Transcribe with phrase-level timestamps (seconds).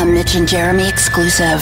[0.00, 1.60] A Mitch and Jeremy exclusive.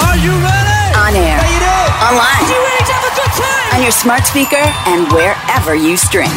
[0.00, 0.96] Are you ready?
[0.96, 1.38] On air.
[1.38, 1.92] Say it is.
[2.08, 2.48] Online.
[2.48, 3.76] You ready to have a good time?
[3.76, 6.32] On your smart speaker and wherever you stream.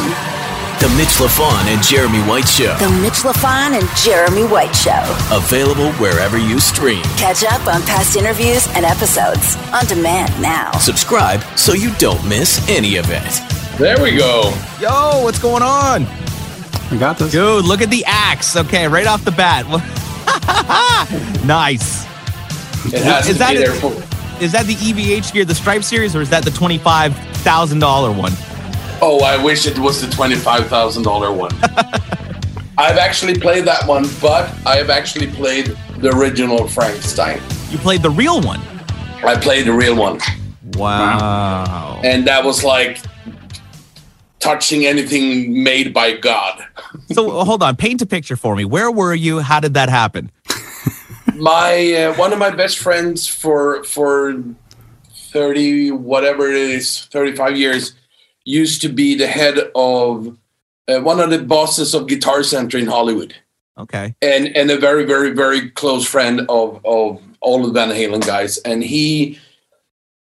[0.84, 2.76] The Mitch LaFon and Jeremy White Show.
[2.80, 5.00] The Mitch LaFon and Jeremy White Show.
[5.32, 7.04] Available wherever you stream.
[7.16, 10.72] Catch up on past interviews and episodes on demand now.
[10.74, 13.78] Subscribe so you don't miss any of it.
[13.80, 14.52] There we go.
[14.82, 16.06] Yo, what's going on?
[16.92, 17.32] We got this.
[17.32, 18.58] Dude, look at the axe.
[18.58, 19.66] Okay, right off the bat.
[21.46, 22.06] nice.
[22.94, 23.92] It has Is to that be there for.
[24.44, 28.12] Is that the EVH gear, the Stripe series, or is that the twenty-five thousand dollar
[28.12, 28.32] one?
[29.02, 31.52] Oh, I wish it was the twenty-five thousand dollar one.
[32.78, 37.42] I've actually played that one, but I have actually played the original Frankenstein.
[37.70, 38.62] You played the real one.
[39.26, 40.20] I played the real one,
[40.78, 42.00] Wow.
[42.06, 43.00] and that was like
[44.40, 46.66] touching anything made by God.
[47.12, 48.66] So hold on, paint a picture for me.
[48.66, 49.40] Where were you?
[49.40, 50.32] How did that happen?
[51.36, 54.44] my uh, one of my best friends for for
[55.32, 57.94] 30 whatever it is 35 years
[58.46, 60.38] used to be the head of
[60.88, 63.36] uh, one of the bosses of guitar center in hollywood
[63.78, 64.16] Okay.
[64.22, 68.26] and and a very very very close friend of of all of the van halen
[68.26, 69.38] guys and he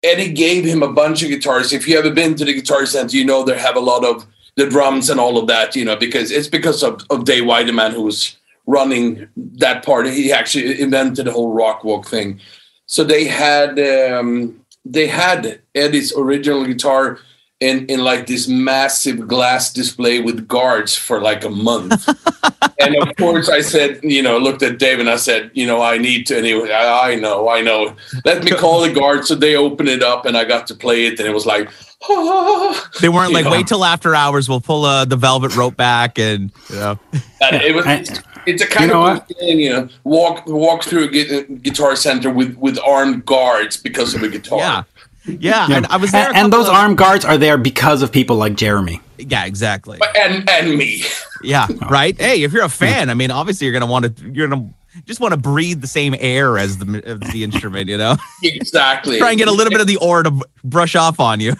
[0.02, 3.16] eddie gave him a bunch of guitars if you ever been to the guitar center
[3.16, 5.96] you know they have a lot of the drums and all of that you know
[5.96, 11.26] because it's because of, of dave weiderman who was running that part he actually invented
[11.26, 12.38] the whole rock walk thing
[12.86, 17.18] so they had um, they had eddie's original guitar
[17.60, 22.08] in in like this massive glass display with guards for like a month
[22.80, 25.82] and of course I said, you know, looked at Dave and I said, you know,
[25.82, 26.42] I need to.
[26.42, 27.94] He I, I know, I know.
[28.24, 29.28] Let me call the guards.
[29.28, 31.18] So they opened it up and I got to play it.
[31.18, 31.70] And it was like.
[33.00, 33.50] They weren't like, know.
[33.50, 34.48] wait till after hours.
[34.48, 36.98] We'll pull uh, the velvet rope back, and you know.
[37.40, 37.86] And it was.
[37.86, 38.04] I-
[38.46, 39.28] It's a kind You know of what?
[39.38, 44.22] thing, you know, walk walk through a guitar center with with armed guards because of
[44.22, 44.58] a guitar.
[44.58, 44.82] Yeah.
[45.26, 45.76] Yeah, Yeah.
[45.76, 46.28] and I was there.
[46.28, 49.02] and, and those of- armed guards are there because of people like Jeremy.
[49.18, 49.98] Yeah, exactly.
[50.00, 51.04] But- and and me.
[51.42, 52.18] Yeah, right.
[52.18, 54.30] Hey, if you're a fan, I mean, obviously you're gonna want to.
[54.32, 54.70] You're gonna
[55.04, 57.90] just want to breathe the same air as the as the instrument.
[57.90, 59.18] You know, Exactly.
[59.18, 60.32] try and get a little bit of the ore to
[60.64, 61.54] brush off on you.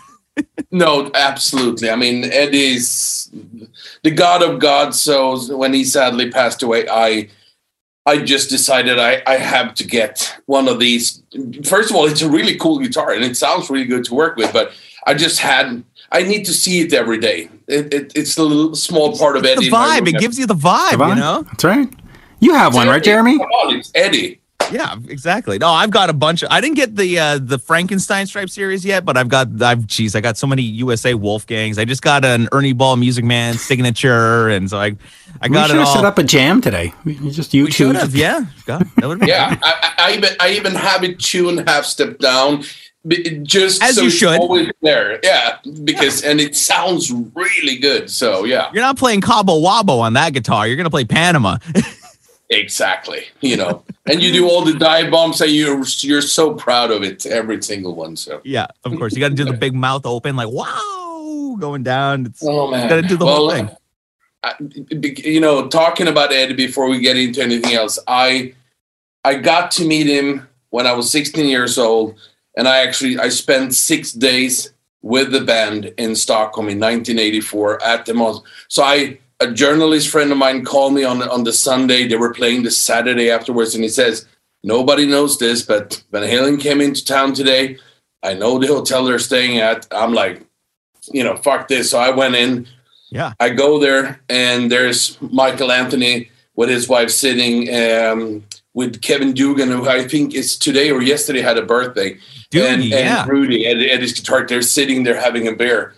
[0.71, 1.91] No, absolutely.
[1.91, 3.31] I mean, Eddie's
[4.03, 4.95] the god of God.
[4.95, 7.29] So when he sadly passed away, I
[8.07, 11.23] I just decided I, I have to get one of these.
[11.65, 14.37] First of all, it's a really cool guitar and it sounds really good to work
[14.37, 14.73] with, but
[15.07, 17.49] I just had I need to see it every day.
[17.69, 19.67] It, it, it's a little small part of The Eddie.
[19.67, 20.09] in my vibe.
[20.09, 20.91] It gives you the vibe.
[20.91, 21.09] Come on.
[21.11, 21.43] You know.
[21.43, 21.89] That's right.
[22.41, 23.39] You have one, right, Jeremy?
[23.39, 24.40] Come on, it's Eddie.
[24.73, 25.59] Yeah, exactly.
[25.59, 26.43] No, I've got a bunch.
[26.43, 29.49] Of, I didn't get the uh, the Frankenstein Stripe series yet, but I've got.
[29.63, 31.79] I've geez, I got so many USA Wolfgangs.
[31.79, 34.97] I just got an Ernie Ball Music Man signature, and so I
[35.41, 35.95] I We got should it have all.
[35.97, 36.93] set up a jam today.
[37.05, 37.95] We we just you two.
[37.95, 38.13] should.
[38.13, 41.85] Yeah, God, that would Yeah, I, I, I even I even have it tuned half
[41.85, 42.65] step down,
[43.43, 44.39] just As so you it's should.
[44.39, 45.19] always there.
[45.23, 48.11] Yeah, because and it sounds really good.
[48.11, 50.67] So yeah, You're not playing Cabo Wabo on that guitar.
[50.67, 51.59] You're gonna play Panama.
[52.51, 53.25] exactly.
[53.41, 57.03] You know, and you do all the dive bombs, and you're you're so proud of
[57.03, 58.17] it, every single one.
[58.17, 59.15] So yeah, of course.
[59.15, 62.27] You got to do the big mouth open, like wow, going down.
[62.27, 63.71] It's, oh man, Gotta do the whole thing.
[64.43, 68.55] I, you know, talking about Ed before we get into anything else, I
[69.25, 72.15] I got to meet him when I was 16 years old,
[72.57, 74.73] and I actually I spent six days
[75.03, 78.43] with the band in Stockholm in 1984 at the most.
[78.69, 82.07] So I a journalist friend of mine called me on on the Sunday.
[82.07, 84.27] They were playing the Saturday afterwards, and he says
[84.63, 87.79] nobody knows this, but Van Halen came into town today.
[88.23, 89.87] I know the hotel they're staying at.
[89.91, 90.43] I'm like,
[91.11, 91.91] you know, fuck this.
[91.91, 92.67] So I went in.
[93.11, 93.33] Yeah.
[93.41, 99.71] I go there and there's Michael Anthony with his wife sitting um, with Kevin Dugan,
[99.71, 102.19] who I think is today or yesterday had a birthday.
[102.51, 103.23] Dude, and, yeah.
[103.23, 104.47] and Rudy at, at his guitar.
[104.47, 105.95] They're sitting there having a beer.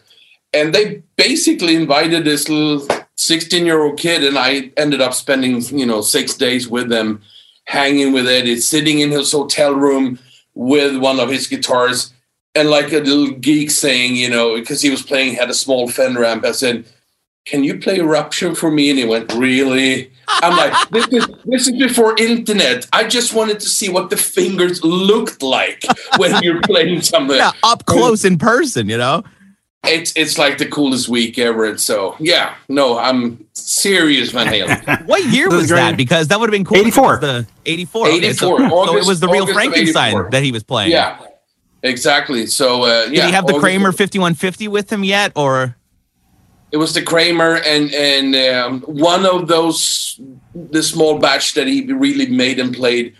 [0.55, 2.87] And they basically invited this little
[3.17, 7.21] 16 year old kid, and I ended up spending, you know, six days with them,
[7.65, 10.19] hanging with Eddie, sitting in his hotel room
[10.55, 12.13] with one of his guitars.
[12.55, 15.89] And like a little geek saying, you know, because he was playing, had a small
[15.89, 16.45] Fender amp.
[16.45, 16.85] I said,
[17.45, 18.91] can you play Eruption for me?
[18.91, 20.13] And he went, really?
[20.29, 22.87] I'm like, this is this is before internet.
[22.93, 25.83] I just wanted to see what the fingers looked like
[26.17, 27.37] when you're playing something.
[27.37, 29.25] Yeah, up close in person, you know?
[29.85, 31.65] It's it's like the coolest week ever.
[31.65, 35.07] And so yeah, no, I'm serious Van Halen.
[35.07, 35.97] What year was that?
[35.97, 36.79] Because that would have been cool.
[36.79, 37.17] 84.
[37.19, 38.07] The 84.
[38.09, 40.93] Okay, so, 84, so it was the real August Frankenstein that he was playing.
[40.93, 41.19] yeah,
[41.83, 42.47] exactly.
[42.47, 45.33] So uh, Did he have the August- Kramer 5150 with him yet?
[45.35, 45.77] Or
[46.71, 50.21] It was the Kramer and and um, one of those
[50.55, 53.17] the small batch that he really made and played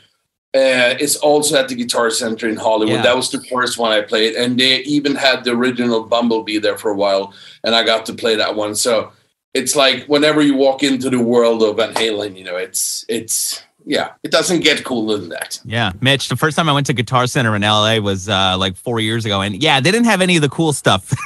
[0.55, 2.97] Uh, it's also at the Guitar Center in Hollywood.
[2.97, 3.03] Yeah.
[3.03, 6.77] That was the first one I played, and they even had the original Bumblebee there
[6.77, 7.33] for a while,
[7.65, 8.75] and I got to play that one.
[8.75, 9.13] So
[9.55, 13.63] it's like whenever you walk into the world of Van Halen, you know, it's it's
[13.85, 15.59] yeah, it doesn't get cooler than that.
[15.65, 16.29] Yeah, Mitch.
[16.29, 19.25] The first time I went to Guitar Center in LA was uh, like four years
[19.25, 21.13] ago, and yeah, they didn't have any of the cool stuff.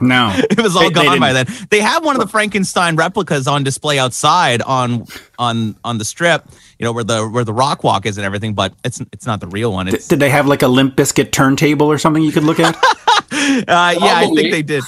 [0.00, 0.32] No.
[0.34, 1.46] it was all They- they gone by then.
[1.70, 5.06] They have one of the Frankenstein replicas on display outside on
[5.38, 6.44] on on the strip.
[6.80, 9.40] You know where the where the rock walk is and everything, but it's it's not
[9.40, 9.86] the real one.
[9.86, 12.74] It's Did they have like a Limp Bizkit turntable or something you could look at?
[12.82, 12.82] uh,
[13.30, 14.82] yeah, I think they did.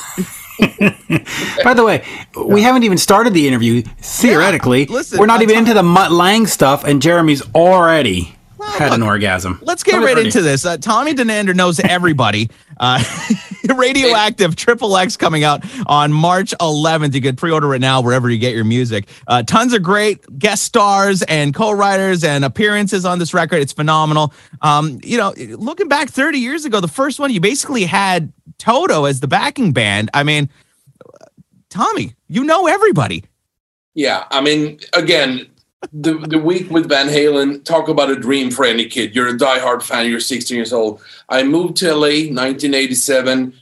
[1.65, 2.05] By the way,
[2.37, 3.83] we haven't even started the interview.
[3.99, 8.35] Theoretically, listen, we're not even tell- into the Mutt Lange stuff, and Jeremy's already
[8.73, 9.59] had an orgasm.
[9.63, 10.65] Let's get right into this.
[10.65, 12.51] Uh, Tommy Denander knows everybody.
[12.79, 13.03] Uh,
[13.75, 17.15] Radioactive Triple X coming out on March 11th.
[17.15, 19.09] You can pre-order it now wherever you get your music.
[19.27, 23.63] Uh, tons of great guest stars and co-writers and appearances on this record.
[23.63, 24.33] It's phenomenal.
[24.61, 28.33] Um, you know, looking back 30 years ago, the first one you basically had
[28.65, 30.11] Toto as the backing band.
[30.15, 30.49] I mean,
[31.69, 33.25] Tommy, you know everybody.
[33.95, 35.47] Yeah, I mean, again,
[35.93, 39.15] the the week with Van Halen, talk about a dream for any kid.
[39.15, 40.09] You're a diehard fan.
[40.09, 41.03] You're 16 years old.
[41.29, 43.55] I moved to LA, 1987.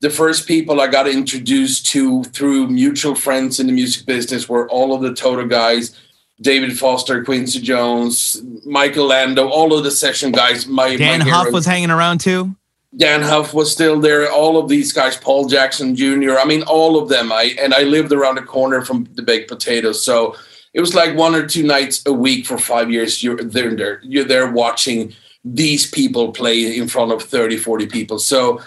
[0.00, 4.68] The first people I got introduced to through mutual friends in the music business were
[4.68, 5.98] all of the Toto guys,
[6.40, 10.66] David Foster, Quincy Jones, Michael Landau, all of the session guys.
[10.66, 12.54] My Dann my Huff was hanging around too.
[12.96, 14.30] Dann Huff was still there.
[14.30, 16.38] All of these guys, Paul Jackson Jr.
[16.38, 17.32] I mean, all of them.
[17.32, 20.36] I and I lived around the corner from the Baked Potatoes, so
[20.72, 23.22] it was like one or two nights a week for five years.
[23.22, 25.14] You're there, there you're there watching
[25.44, 28.18] these people play in front of 30, 40 people.
[28.18, 28.60] So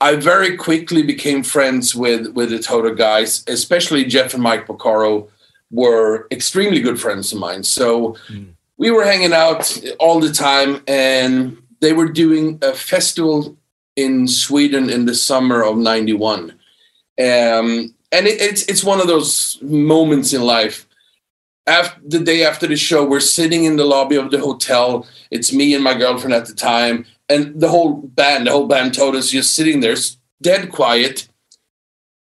[0.00, 5.28] I very quickly became friends with with the Toto guys, especially Jeff and Mike Porcaro
[5.70, 7.62] were extremely good friends of mine.
[7.62, 8.50] So hmm.
[8.76, 13.56] we were hanging out all the time, and they were doing a festival
[14.00, 16.50] in Sweden in the summer of '91.
[17.18, 20.86] Um, and it, it's it's one of those moments in life.
[21.66, 25.06] After the day after the show, we're sitting in the lobby of the hotel.
[25.30, 28.94] It's me and my girlfriend at the time, and the whole band, the whole band,
[28.94, 29.96] Toto's just sitting there,
[30.42, 31.28] dead quiet.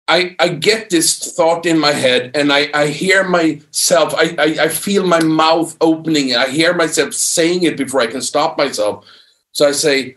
[0.07, 4.65] I, I get this thought in my head and I, I hear myself, I, I,
[4.65, 8.59] I feel my mouth opening and I hear myself saying it before I can stop
[8.59, 9.07] myself.
[9.53, 10.17] So I say,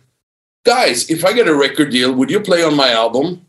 [0.68, 3.46] guys, if I get a record deal, would you play on my album?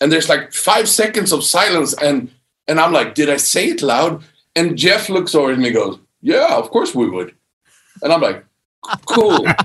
[0.00, 2.30] And there's like five seconds of silence and
[2.66, 4.22] and I'm like, did I say it loud?
[4.56, 7.34] And Jeff looks over at me and goes, Yeah, of course we would.
[8.02, 8.44] And I'm like,
[9.04, 9.46] cool.
[9.46, 9.56] and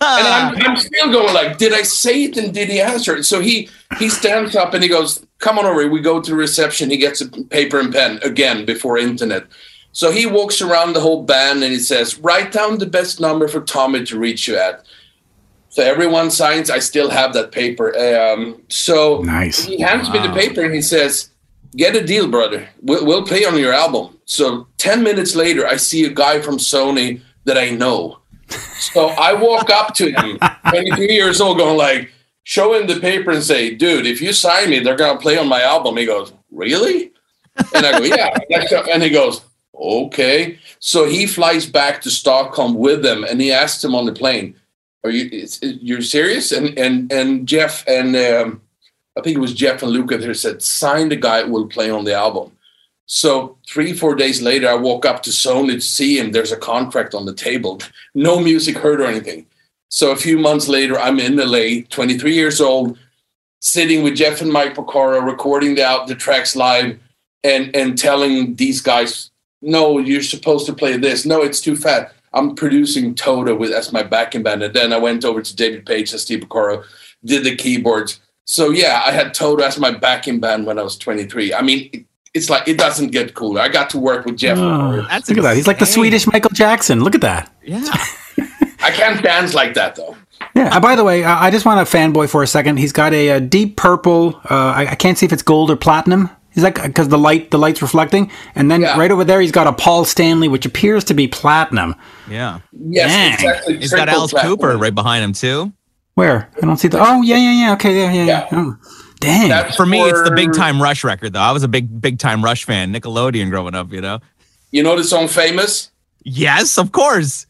[0.00, 3.24] I'm, I'm still going like, did I say it and did he answer it?
[3.24, 5.88] So he he stands up and he goes, come on over.
[5.88, 6.90] We go to reception.
[6.90, 9.46] He gets a paper and pen again before internet.
[9.92, 13.48] So he walks around the whole band and he says, write down the best number
[13.48, 14.84] for Tommy to reach you at.
[15.72, 16.68] So everyone signs.
[16.68, 17.96] I still have that paper.
[17.98, 19.64] Um, so Nice.
[19.64, 21.30] he hands me the paper and he says,
[21.76, 22.68] "Get a deal, brother.
[22.82, 26.58] We'll, we'll play on your album." So ten minutes later, I see a guy from
[26.58, 28.18] Sony that I know.
[28.78, 30.38] So I walk up to him,
[30.68, 32.10] 23 years old, going like,
[32.44, 35.48] show him the paper and say, "Dude, if you sign me, they're gonna play on
[35.48, 37.12] my album." He goes, "Really?"
[37.74, 38.36] And I go, "Yeah."
[38.92, 39.40] And he goes,
[39.74, 44.12] "Okay." So he flies back to Stockholm with them, and he asks him on the
[44.12, 44.54] plane,
[45.04, 48.62] "Are you you're serious?" And and and Jeff and um,
[49.16, 51.90] I think it was Jeff and Luca there said, "Sign the guy who will play
[51.90, 52.52] on the album."
[53.06, 56.32] So three four days later, I walk up to Sony to see him.
[56.32, 57.80] There's a contract on the table,
[58.14, 59.46] no music heard or anything.
[59.88, 62.98] So a few months later, I'm in LA, 23 years old,
[63.60, 66.98] sitting with Jeff and Mike Porcaro, recording the the tracks live,
[67.44, 69.30] and and telling these guys,
[69.60, 71.26] "No, you're supposed to play this.
[71.26, 74.98] No, it's too fat." I'm producing Toto with as my backing band, and then I
[74.98, 76.84] went over to David Paich and Steve Porcaro,
[77.24, 78.20] did the keyboards.
[78.44, 81.54] So yeah, I had Toto as my backing band when I was 23.
[81.54, 83.60] I mean, it, it's like it doesn't get cooler.
[83.60, 84.58] I got to work with Jeff.
[84.58, 85.56] Oh, That's look at that.
[85.56, 85.86] He's like the.
[85.86, 87.04] Swedish Michael Jackson.
[87.04, 87.54] Look at that.
[87.62, 87.82] Yeah.
[88.80, 90.16] I can't dance like that though.
[90.54, 90.76] Yeah.
[90.76, 92.78] uh, by the way, I I just want to fanboy for a second.
[92.78, 94.40] He's got a, uh deep purple.
[94.50, 96.30] Uh, I, I can't see if it's gold or platinum.
[96.54, 98.30] Is that because the light the light's reflecting?
[98.54, 98.98] And then Yeah.
[98.98, 101.94] right over there, he's got a Paul Stanley, which appears to be platinum.
[102.28, 102.60] Yeah.
[102.72, 103.32] Yes, Dang.
[103.34, 103.76] exactly.
[103.78, 104.56] He's got Alice platinum.
[104.58, 105.72] Cooper right behind him too.
[106.14, 106.98] Where I don't see the.
[107.00, 107.72] Oh yeah, yeah, yeah.
[107.74, 108.26] Okay, yeah, yeah, yeah.
[108.26, 108.48] Yeah.
[108.52, 108.76] Oh,
[109.20, 109.48] dang.
[109.48, 111.40] That's For me, it's the Big Time Rush record, though.
[111.40, 113.90] I was a big Big Time Rush fan, Nickelodeon growing up.
[113.92, 114.18] You know.
[114.70, 115.90] You know the song "Famous"?
[116.24, 117.46] Yes, of course,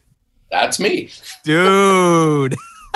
[0.49, 1.09] That's me.
[1.43, 2.55] dude.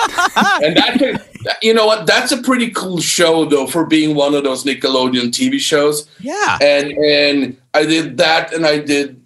[0.62, 1.20] and that's a,
[1.62, 2.06] you know what?
[2.06, 6.08] That's a pretty cool show though for being one of those Nickelodeon TV shows.
[6.20, 6.58] Yeah.
[6.60, 9.20] And and I did that, and I did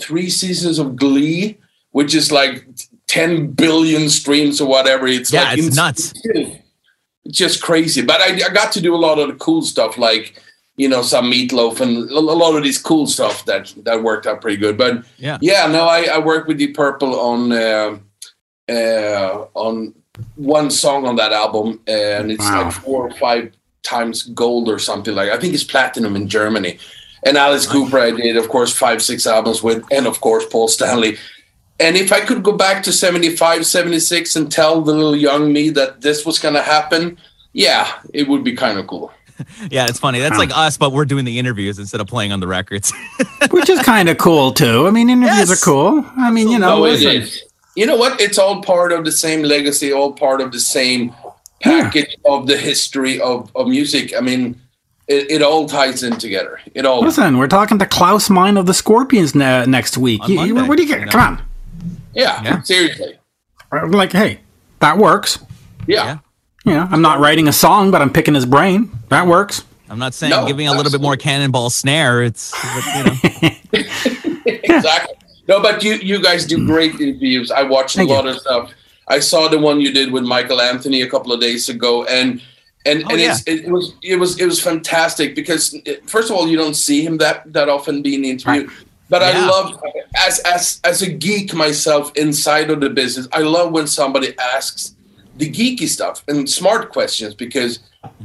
[0.00, 1.58] three seasons of Glee,
[1.90, 2.64] which is like
[3.08, 5.06] 10 billion streams or whatever.
[5.08, 6.12] It's Yeah, like it's nuts.
[6.24, 8.02] It's just crazy.
[8.02, 10.40] But I, I got to do a lot of the cool stuff, like
[10.76, 14.40] you know some meatloaf and a lot of these cool stuff that that worked out
[14.40, 14.78] pretty good.
[14.78, 15.38] But Yeah.
[15.40, 17.98] yeah, no, I, I worked with Deep Purple on uh,
[18.70, 19.94] uh, on
[20.36, 22.64] one song on that album, and it's Wow.
[22.64, 25.30] like four or five times gold or something like.
[25.30, 26.78] I think it's platinum in Germany.
[27.24, 30.68] And Alice Cooper, I did, of course, five, six albums with, and of course, Paul
[30.68, 31.18] Stanley.
[31.78, 35.70] And if I could go back to 75, 76 and tell the little young me
[35.70, 37.18] that this was going to happen,
[37.52, 39.12] yeah, it would be kind of cool.
[39.70, 40.20] Yeah, it's funny.
[40.20, 42.92] That's like us, but we're doing the interviews instead of playing on the records.
[43.50, 44.86] Which is kind of cool too.
[44.86, 45.50] I mean, interviews Yes.
[45.62, 46.04] are cool.
[46.18, 47.49] I mean, you know, No, it listen.
[47.70, 47.76] Is.
[47.76, 48.20] You know what?
[48.20, 51.14] It's all part of the same legacy, all part of the same
[51.62, 54.12] package of the history of, of music.
[54.16, 54.60] I mean,
[55.08, 56.60] it, it all ties in together.
[56.74, 57.00] It all.
[57.02, 60.22] Listen, we're talking to Klaus Meine of the Scorpions ne- next week.
[60.22, 61.00] On You- you- what do you get?
[61.00, 61.12] you know.
[61.12, 61.40] Come
[62.14, 62.62] Yeah, Yeah.
[62.62, 63.18] seriously.
[63.72, 63.90] on.
[63.92, 64.40] Like, hey,
[64.80, 65.38] that works.
[65.86, 66.04] Yeah.
[66.04, 66.18] Yeah.
[66.64, 68.90] You know, I'm not writing a song, but I'm picking his brain.
[69.08, 69.64] That works.
[69.88, 72.22] I'm not saying No, giving a little bit more cannonball snare.
[72.22, 72.52] It's
[72.94, 73.50] you know,
[74.44, 75.14] exactly.
[75.48, 77.50] No, but you you guys do great interviews.
[77.50, 78.16] I watched Thank a you.
[78.18, 78.72] lot of stuff.
[79.08, 82.40] I saw the one you did with Michael Anthony a couple of days ago, and
[82.86, 83.32] and Oh, and yeah.
[83.32, 86.74] it's, it was it was it was fantastic because it, first of all, you don't
[86.76, 88.70] see him that that often being interviewed.
[89.08, 89.82] But I love
[90.16, 93.26] as as as a geek myself inside of the business.
[93.32, 94.94] I love when somebody asks
[95.36, 97.78] the geeky stuff and smart questions because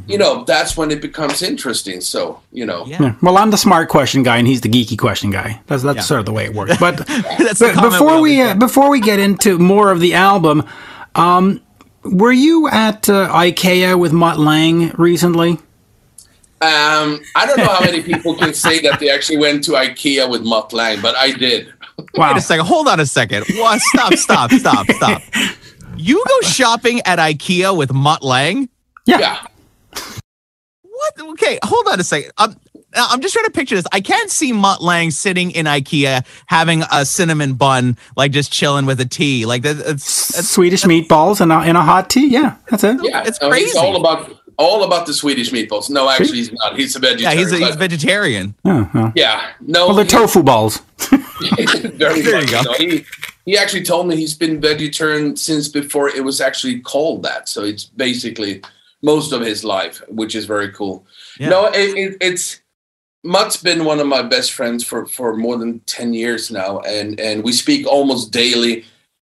[0.07, 2.01] you know that's when it becomes interesting.
[2.01, 3.01] So you know, yeah.
[3.01, 3.15] Yeah.
[3.21, 5.62] Well, I'm the smart question guy, and he's the geeky question guy.
[5.67, 6.01] That's that's Yeah.
[6.03, 6.77] sort of the way it works.
[6.77, 6.97] But
[7.39, 10.63] That's But before we always uh, before we get into more of the album,
[11.15, 11.62] um,
[12.03, 15.59] were you at uh, IKEA with Mutt Lange recently?
[16.62, 20.29] Um, I don't know how many people can say that they actually went to IKEA
[20.29, 21.67] with Mutt Lange, but I did.
[22.15, 22.29] Wow.
[22.29, 22.65] Wait a second.
[22.65, 23.45] Hold on a second.
[23.57, 23.81] What?
[23.81, 25.21] Stop, stop, stop, stop.
[26.05, 28.69] You go shopping at IKEA with Mutt Lange?
[29.07, 29.19] Yeah.
[29.19, 29.41] Yeah.
[30.83, 31.31] What?
[31.31, 32.31] Okay, hold on a second.
[32.38, 32.55] I'm,
[32.93, 33.85] I'm just trying to picture this.
[33.91, 38.85] I can't see Mutt Lange sitting in IKEA having a cinnamon bun, like just chilling
[38.85, 39.47] with a tea.
[39.47, 42.27] Like that, it's, it's Swedish meatballs and a, and a hot tea.
[42.27, 43.00] Yeah, that's it.
[43.01, 43.24] Yeah.
[43.25, 43.79] It's no, He's crazy.
[43.79, 45.89] all about all about the Swedish meatballs.
[45.89, 46.75] No, actually he's not.
[46.77, 47.38] He's a yeah, vegetarian.
[47.39, 48.55] he's a, he's a vegetarian.
[48.63, 49.12] Oh, well.
[49.15, 49.53] yeah.
[49.59, 50.83] No Well, they're tofu balls.
[51.97, 52.62] There you go.
[52.62, 52.74] so.
[52.74, 53.05] He,
[53.45, 57.47] he actually told me he's been vegetarian since before it was actually called that.
[57.47, 58.61] So it's basically
[59.01, 61.05] most of his life, which is very cool.
[61.39, 61.49] Yeah.
[61.49, 62.61] No, it, it, it's
[63.23, 66.79] Mutt's been one of my best friends for, for more than 10 years now.
[66.79, 68.85] And, and we speak almost daily,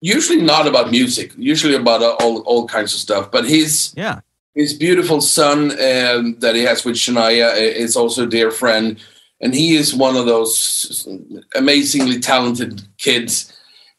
[0.02, 3.32] usually not about music, usually about all, all kinds of stuff.
[3.32, 4.20] But his, Yeah.
[4.54, 9.00] his beautiful son um, that he has with Shania uh, is also a dear friend,
[9.42, 11.08] and he is one of those
[11.56, 13.52] amazingly talented kids.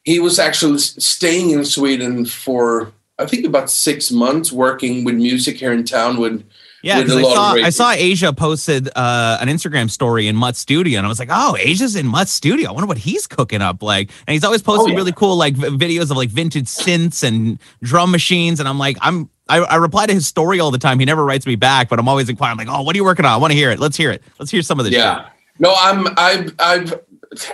[0.07, 5.57] He was actually staying in Sweden for I think about six months, working with music
[5.59, 6.19] here in town.
[6.19, 6.43] With
[6.83, 10.61] Yeah, with I lot saw I saw Asia posted uh, an Instagram story in Mutt's
[10.61, 12.69] studio, and I was like, "Oh, Asia's in Mutt's studio.
[12.69, 14.97] I wonder what he's cooking up." Like, and he's always posting Oh, yeah.
[14.97, 18.61] really cool like v- videos of like vintage synths and drum machines.
[18.61, 20.99] And I'm like, I'm I, I reply to his story all the time.
[21.01, 23.25] He never writes me back, but I'm always inquiring, like, "Oh, what are you working
[23.25, 23.33] on?
[23.33, 23.81] I want to hear it.
[23.81, 24.23] Let's hear it.
[24.39, 25.31] Let's hear some of the yeah.
[25.59, 27.01] No, I'm I've I've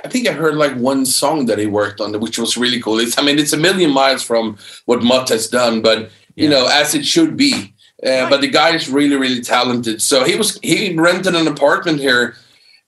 [0.05, 2.99] I think I heard like one song that he worked on, which was really cool.
[3.01, 6.51] It's I mean it's a million miles from what Mutt has done, but you Yeah.
[6.51, 7.73] know as it should be.
[8.05, 10.03] Uh, But the guy is really really talented.
[10.03, 12.35] So he was he rented an apartment here.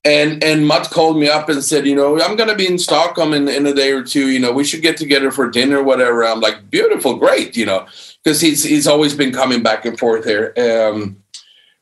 [0.07, 3.33] And and Mutt called me up and said, you know, I'm gonna be in Stockholm
[3.33, 4.29] in, in a day or two.
[4.29, 6.23] You know, we should get together for dinner, whatever.
[6.27, 7.87] I'm like, beautiful, great, you know,
[8.23, 10.53] because he's he's always been coming back and forth here.
[10.59, 11.17] Um,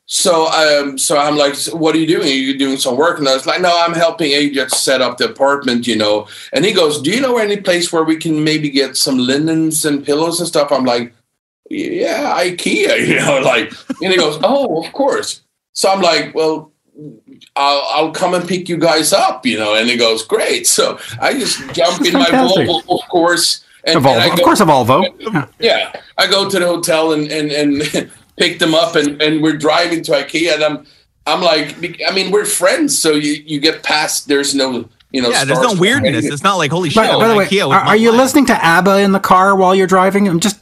[0.05, 2.27] so um, so I'm like, what are you doing?
[2.27, 3.19] Are you doing some work?
[3.19, 6.27] And I was like, no, I'm helping AJ set up the apartment, you know.
[6.51, 9.85] And he goes, do you know any place where we can maybe get some linens
[9.85, 10.71] and pillows and stuff?
[10.71, 11.13] I'm like,
[11.69, 13.73] yeah, IKEA, you know, like.
[14.01, 15.41] And he goes, oh, of course.
[15.71, 16.71] So I'm like, well,
[17.55, 19.75] I'll, I'll come and pick you guys up, you know.
[19.75, 20.67] And he goes, great.
[20.67, 23.63] So I just jump in my Volvo, of course.
[23.85, 25.03] And, and Volvo, of course, a Volvo.
[25.19, 25.47] Yeah.
[25.59, 29.57] yeah, I go to the hotel and and and pick them up, and and we're
[29.57, 30.85] driving to IKEA, and I'm
[31.25, 34.27] I'm like, I mean, we're friends, so you you get past.
[34.27, 35.29] There's no you know.
[35.29, 36.25] Yeah, there's no weirdness.
[36.25, 37.03] It's not like holy shit.
[37.03, 38.19] By, by the way, IKEA are, are you Lang.
[38.19, 40.27] listening to ABBA in the car while you're driving?
[40.27, 40.59] I'm just.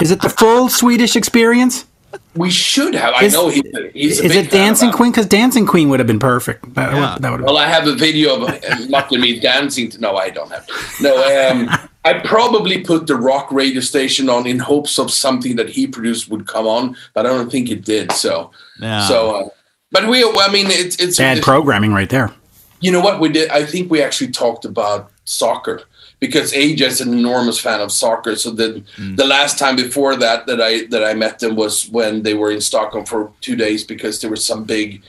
[0.00, 1.86] Is it the full Swedish experience?
[2.34, 3.12] We should have.
[3.16, 4.20] I know he, he's.
[4.20, 4.96] a Is big it Dancing that.
[4.96, 5.10] Queen?
[5.12, 6.74] Because Dancing Queen would have been perfect.
[6.74, 7.12] That, Yeah.
[7.14, 9.90] would, that would have Well, I have a video of uh, Mutt me dancing.
[9.90, 10.66] To, no, I don't have.
[11.00, 11.14] No,
[11.50, 11.68] um,
[12.04, 16.30] I probably put the rock radio station on in hopes of something that he produced
[16.30, 18.10] would come on, but I don't think it did.
[18.12, 18.50] So,
[18.80, 19.06] Yeah.
[19.06, 19.48] so, uh,
[19.90, 20.24] but we.
[20.24, 22.32] I mean, it's it's bad it's- programming right there.
[22.80, 23.48] You know what we did?
[23.50, 25.82] I think we actually talked about soccer
[26.22, 28.36] because AJ is an enormous fan of soccer.
[28.36, 29.16] So the mm.
[29.16, 32.52] the last time before that that I that I met them was when they were
[32.52, 35.02] in Stockholm for two days because there was some big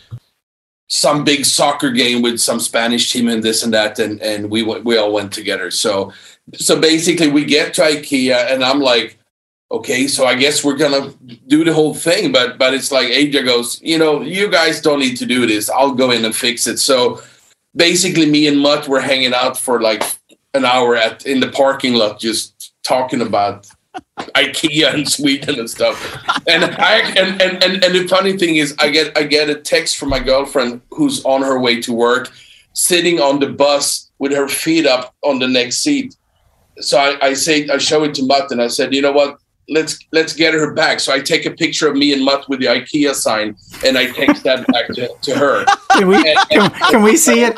[0.87, 4.63] some big soccer game with some Spanish team and this and that, and and we
[4.63, 5.69] went, we all went together.
[5.69, 6.11] So
[6.55, 9.19] so basically, we get to IKEA, and I'm like,
[9.69, 11.13] okay, so I guess we're gonna
[11.45, 14.99] do the whole thing, but but it's like AJ goes, you know, you guys don't
[14.99, 15.69] need to do this.
[15.69, 16.79] I'll go in and fix it.
[16.79, 17.21] So
[17.75, 20.01] basically, me and Mutt were hanging out for like
[20.53, 23.67] an hour at in the parking lot, just talking about
[24.35, 25.97] IKEA and Sweden and stuff.
[26.47, 29.55] And I and, and and and the funny thing is, I get I get a
[29.55, 32.31] text from my girlfriend who's on her way to work,
[32.73, 36.15] sitting on the bus with her feet up on the next seat.
[36.79, 39.37] So I, I say I show it to Mutt and I said, you know what?
[39.69, 40.99] Let's let's get her back.
[40.99, 43.55] So I take a picture of me and Mutt with the IKEA sign
[43.85, 45.65] and I text that back to, to her.
[45.91, 47.57] Can we can, can we see it?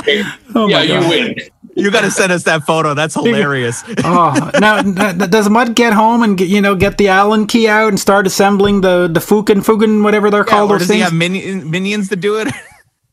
[0.54, 1.36] Oh yeah, my you win.
[1.78, 2.94] You got to send us that photo.
[2.94, 3.84] That's hilarious.
[4.06, 4.94] Oh, now n-
[5.30, 8.26] does Mutt get home and get, you know get the Allen key out and start
[8.26, 11.70] assembling the the Fukin Fugen whatever they're Yeah, called or those does he have minion,
[11.70, 12.48] minions to do it?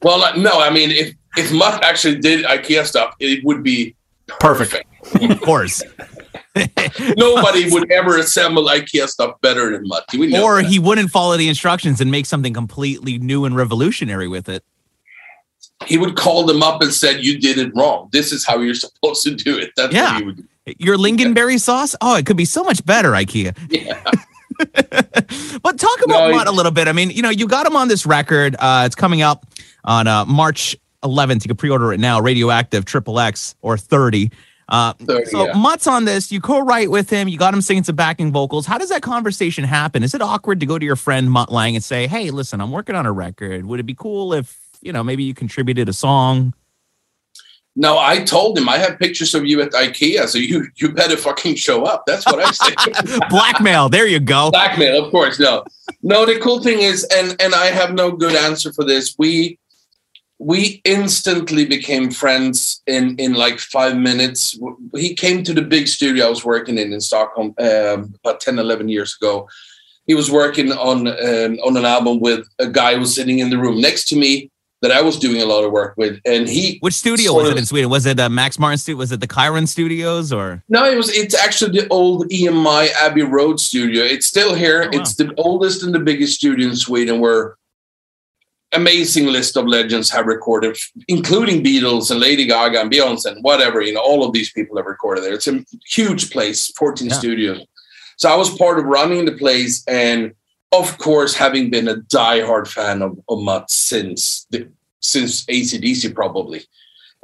[0.05, 3.95] Well, like, no, I mean, if if Mutt actually did IKEA stuff, it would be
[4.41, 4.85] Perfect.
[5.15, 5.81] of course.
[7.17, 10.05] Nobody would ever assemble IKEA stuff better than Mutt.
[10.43, 10.67] Or that.
[10.69, 14.65] he wouldn't follow the instructions and make something completely new and revolutionary with it.
[15.87, 18.09] He would call them up and said, "You did it wrong.
[18.13, 20.13] This is how you're supposed to do it." That's Yeah.
[20.15, 20.45] what he would do.
[20.79, 21.95] Your lingonberry sauce?
[22.01, 23.57] Oh, it could be so much better, IKEA.
[23.71, 24.03] Yeah.
[25.63, 26.89] But talk about No, Mutt a little bit.
[26.89, 28.55] I mean, you know, you got him on this record.
[28.59, 29.43] Uh, it's coming out
[29.85, 31.45] on uh, March 11th.
[31.45, 32.21] You can pre-order it now.
[32.21, 34.31] Radioactive Triple X or 30.
[34.69, 35.53] Uh, 30, so yeah.
[35.55, 36.31] Mutt's on this.
[36.33, 37.29] You co-write with him.
[37.29, 38.67] You got him singing some backing vocals.
[38.67, 40.03] How does that conversation happen?
[40.03, 42.71] Is it awkward to go to your friend Mutt Lange and say, "Hey, listen, I'm
[42.71, 43.67] working on a record.
[43.67, 46.55] Would it be cool if you know maybe you contributed a song?"
[47.75, 51.17] No, I told him I have pictures of you at IKEA, so you you better
[51.17, 52.05] fucking show up.
[52.07, 53.21] That's what I said.
[53.31, 53.89] Blackmail.
[53.89, 54.51] There you go.
[54.51, 55.41] Blackmail, of course.
[55.41, 55.65] No,
[56.03, 56.27] no.
[56.27, 59.15] The cool thing is, and and I have no good answer for this.
[59.17, 59.59] We
[60.39, 64.59] we instantly became friends in in like five minutes.
[64.95, 68.59] He came to the big studio I was working in in Stockholm um, about 10,
[68.59, 69.49] 11 years ago.
[70.07, 73.49] He was working on um, on an album with a guy who was sitting in
[73.49, 74.51] the room next to me
[74.83, 77.57] that I was doing a lot of work with, and he Which studio was of-
[77.57, 77.89] it in Sweden?
[77.89, 78.99] Was it uh, Max Martin studio?
[78.99, 80.63] Was it the Cheiron Studios or?
[80.69, 81.09] No, it was.
[81.11, 84.03] It's actually the old EMI Abbey Road studio.
[84.05, 84.83] It's still here.
[84.83, 85.01] Oh, wow.
[85.01, 87.57] It's the oldest and the biggest studio in Sweden, where
[88.75, 90.77] amazing list of legends have recorded,
[91.09, 93.81] including Beatles and Lady Gaga and Beyonce and whatever.
[93.83, 95.35] You know, all of these people have recorded there.
[95.35, 97.15] It's a huge place, 14 Yeah.
[97.15, 97.61] studios.
[98.17, 100.33] So I was part of running the place, and
[100.73, 104.69] of course, having been a diehard fan of, of Mutt since the,
[105.01, 106.63] since AC/DC probably.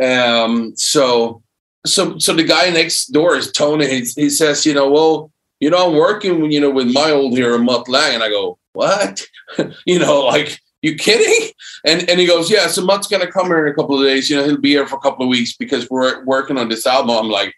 [0.02, 1.42] Um, so
[1.86, 3.88] so so the guy next door is Tony.
[3.88, 7.36] He, he says, you know, well, you know, I'm working, you know, with my old
[7.36, 9.26] hero Mutt Lange, and I go, what?
[9.86, 11.50] you know, like you kidding?
[11.84, 12.66] And and he goes, yeah.
[12.68, 14.28] So Mutt's gonna come here in a couple of days.
[14.28, 16.86] You know, he'll be here for a couple of weeks because we're working on this
[16.86, 17.16] album.
[17.16, 17.54] I'm like,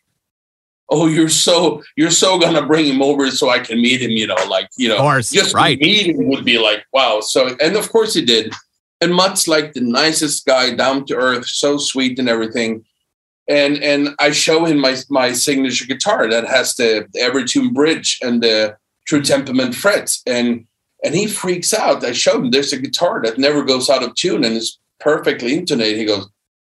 [0.90, 4.10] oh, you're so you're so gonna bring him over so I can meet him.
[4.10, 5.78] You know, like you know, Of course, just right.
[5.78, 7.20] meeting would be like, wow.
[7.20, 8.52] So and of course he did.
[9.02, 12.84] And Mutt's like the nicest guy, down to earth, so sweet and everything
[13.50, 18.42] and and I show him my my signature guitar that has the Evertune bridge and
[18.42, 18.76] the
[19.06, 20.64] True Temperament frets, and
[21.04, 22.04] and he freaks out.
[22.04, 25.58] I showed him there's a guitar that never goes out of tune and is perfectly
[25.58, 25.98] intonated.
[25.98, 26.28] He goes,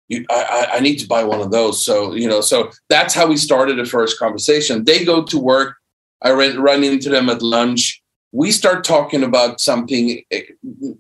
[0.09, 1.85] you, I, I I need to buy one of those.
[1.85, 4.85] So you know, so that's how we started the first conversation.
[4.85, 5.77] They go to work.
[6.23, 8.03] I run, run into them at lunch.
[8.33, 10.43] We start talking about something eh,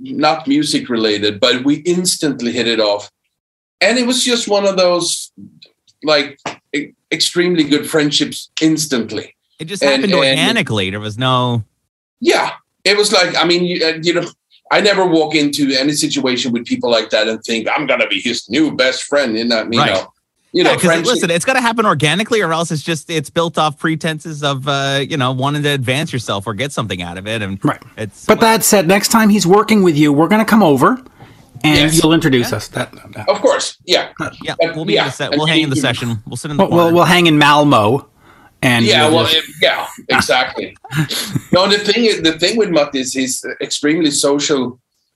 [0.00, 3.10] not music related, but we instantly hit it off
[3.80, 5.32] and it was just one of those
[6.02, 6.38] like
[7.12, 10.90] extremely good friendships instantly It just happened and- organically.
[10.90, 11.64] There was no.
[12.20, 12.52] yeah
[12.84, 14.28] it was like i mean you, uh, you know
[14.76, 18.20] i never walk into any situation with people like that and think i'm gonna be
[18.20, 19.94] his new best friend you know you Right.
[19.94, 20.12] know
[20.52, 23.10] you know Yeah, because friendship- listen, it's got to happen organically, or else it's just
[23.10, 27.02] it's built off pretenses of uh, you know wanting to advance yourself or get something
[27.02, 27.82] out of it, and Right.
[27.96, 30.90] It's But that said, next time he's working with you, we're going to come over
[31.64, 32.00] and Yes.
[32.00, 32.68] you'll introduce us.
[32.68, 35.32] That, that- of course yeah yeah, we'll be in the set.
[35.32, 36.22] We'll hang in the session.
[36.24, 38.08] We'll sit in the we'll, we'll, we'll hang in Malmo.
[38.64, 40.68] And yeah well it- yeah exactly
[41.52, 44.62] no the thing is the thing with mutt is he's extremely social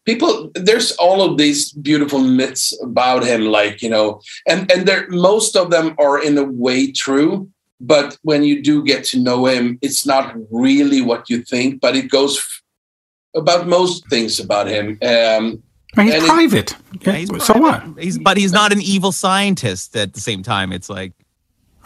[0.04, 5.06] people there's all of these beautiful myths about him like you know and and there
[5.08, 7.48] most of them are in a way true
[7.80, 11.94] but when you do get to know him it's not really what you think but
[11.96, 12.62] it goes f-
[13.34, 15.62] about most things about him um
[15.96, 16.70] I he's and it- private.
[17.00, 17.62] Yeah, he's so private.
[17.94, 18.02] what?
[18.04, 20.70] He's but he's not an evil scientist at the same time.
[20.70, 21.12] It's like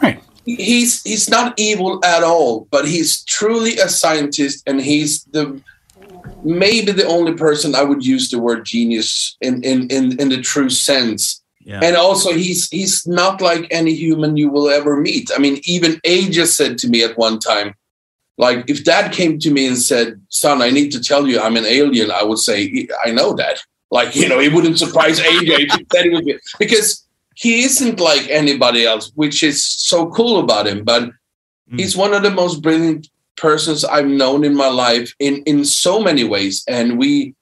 [0.01, 0.21] Right.
[0.45, 5.61] He's he's not evil at all, but he's truly a scientist, and he's the
[6.43, 10.41] maybe the only person I would use the word genius in in in, in the
[10.41, 11.41] true sense.
[11.65, 11.79] Yeah.
[11.81, 15.31] And also, he's he's not like any human you will ever meet.
[15.33, 17.73] I mean, even A said to me at one time,
[18.37, 21.55] like if Dad came to me and said, "Son, I need to tell you, I'm
[21.55, 23.59] an alien," I would say, "I know that."
[23.91, 27.02] Like you know, it wouldn't surprise AJ if he said he would be because
[27.35, 30.83] he isn't like anybody else, which is so cool about him.
[30.83, 31.03] But
[31.71, 31.79] Mm.
[31.79, 35.99] he's one of the most brilliant persons I've known in my life in in so
[36.01, 36.63] many ways.
[36.67, 37.33] And we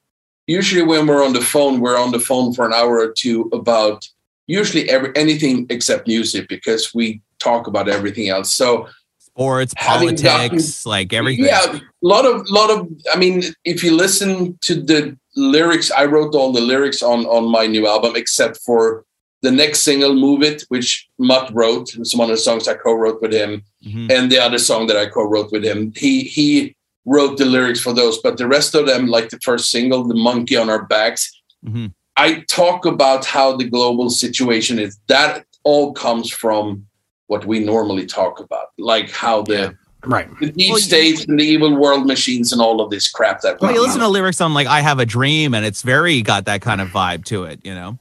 [0.47, 3.49] usually when we're on the phone, we're on the phone for an hour or two
[3.51, 4.07] about
[4.47, 8.51] usually every anything except music because we talk about everything else.
[8.51, 8.87] So
[9.19, 11.45] Sports, politics, like everything.
[11.45, 12.87] yeah, a lot of lot of.
[13.13, 17.49] I mean, if you listen to the lyrics, I wrote all the lyrics on on
[17.49, 19.03] my new album, except for
[19.41, 21.95] the next single, "Move It," which Mutt wrote.
[21.95, 24.11] It's one of the songs I co-wrote with him, Mhm.
[24.11, 25.93] and the other song that I co-wrote with him.
[25.95, 26.75] He he
[27.05, 30.15] wrote the lyrics for those, but the rest of them, like the first single, "The
[30.15, 31.31] Monkey on Our Backs,"
[31.65, 31.93] Mhm.
[32.17, 34.97] I talk about how the global situation is.
[35.07, 36.85] That all comes from
[37.27, 39.75] what we normally talk about, like how the
[40.05, 40.27] Right.
[40.39, 43.61] the deep Well, states and the evil world machines and all of this crap that
[43.61, 46.45] Well, you listen to lyrics on like "I Have a Dream" and it's very got
[46.45, 47.59] that kind of vibe to it.
[47.63, 47.97] You know,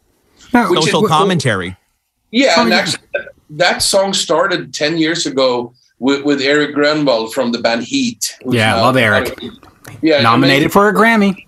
[0.53, 1.77] Now, Which is- social commentary.
[2.31, 2.77] yeah Oh, and yeah.
[2.79, 3.03] actually
[3.51, 8.71] that song started 10 years ago with, with Erik Grönwall from the band heat Yeah,
[8.77, 9.39] now- love Erik.
[10.03, 11.47] yeah nominated for a Grammy.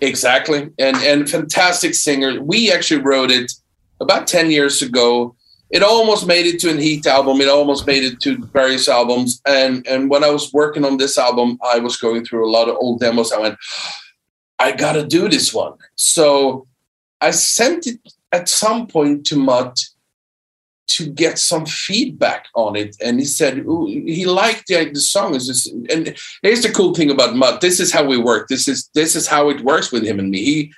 [0.00, 3.52] exactly and and fantastic singer we actually wrote it
[4.00, 5.34] about 10 years ago
[5.70, 9.40] it almost made it to an heat album it almost made it to various albums
[9.46, 12.68] and and when i was working on this album i was going through a lot
[12.68, 13.56] of old demos i went
[14.58, 16.66] i gotta do this one so
[17.28, 17.98] i sent it
[18.32, 19.76] at some point to mutt
[20.88, 23.54] to get some feedback on it and he said
[24.18, 27.92] he liked the, the song this and here's the cool thing about mutt this is
[27.92, 30.72] how we work this is this is how it works with him and me he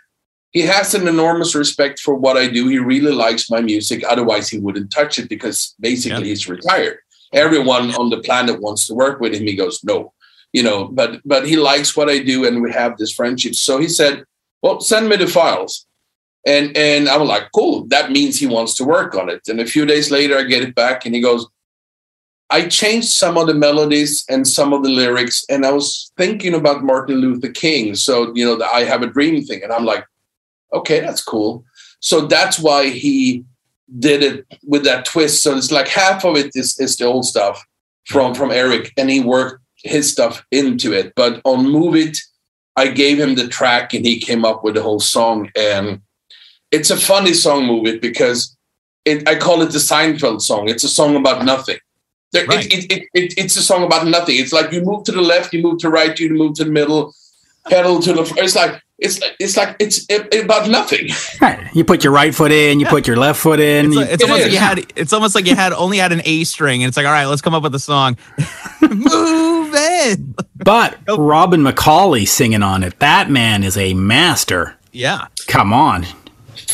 [0.54, 2.68] he has an enormous respect for what I do.
[2.68, 4.04] He really likes my music.
[4.08, 6.30] Otherwise, he wouldn't touch it because basically Yeah.
[6.30, 6.98] he's retired.
[7.32, 9.48] Everyone on the planet wants to work with him.
[9.48, 10.12] He goes, no,
[10.52, 13.56] you know, but but he likes what I do, and we have this friendship.
[13.56, 14.24] So he said,
[14.62, 15.86] well, send me the files.
[16.46, 17.86] And and I was like, cool.
[17.86, 19.42] That means he wants to work on it.
[19.48, 21.46] And a few days later, I get it back, and he goes,
[22.50, 26.54] I changed some of the melodies and some of the lyrics, and I was thinking
[26.54, 27.94] about Martin Luther King.
[27.94, 30.04] So you know, the I Have a Dream thing, and I'm like
[30.74, 31.64] okay, that's cool.
[32.00, 33.44] So that's why he
[33.98, 35.42] did it with that twist.
[35.42, 37.64] So it's like half of it is, is the old stuff
[38.06, 41.14] from from Erik, and he worked his stuff into it.
[41.16, 42.18] But on Move It,
[42.76, 45.50] I gave him the track, and he came up with the whole song.
[45.56, 46.00] And
[46.74, 48.56] it's a funny song, Move It, because
[49.04, 50.68] it, I call it the Seinfeld song.
[50.68, 51.78] It's a song about nothing.
[52.32, 52.66] There, Right.
[52.66, 54.36] it, it, it, it, it's a song about nothing.
[54.38, 56.64] It's like you move to the left, you move to the right, you move to
[56.64, 57.14] the middle,
[57.68, 58.24] pedal to the.
[58.24, 61.08] fr- It's like it's like it's like it's it, about nothing.
[61.40, 61.58] Right.
[61.76, 63.86] You put your right foot in, you put your left foot in.
[63.86, 64.92] It's, you- like- it's It almost like you had.
[64.96, 67.26] It's almost like you had only had an A string, and it's like, all right,
[67.26, 68.16] let's come up with a song.
[68.80, 70.20] Move it.
[70.64, 72.98] but Robin McAuley singing on it.
[73.00, 74.76] That man is a master.
[74.92, 75.26] Yeah.
[75.48, 76.06] Come on.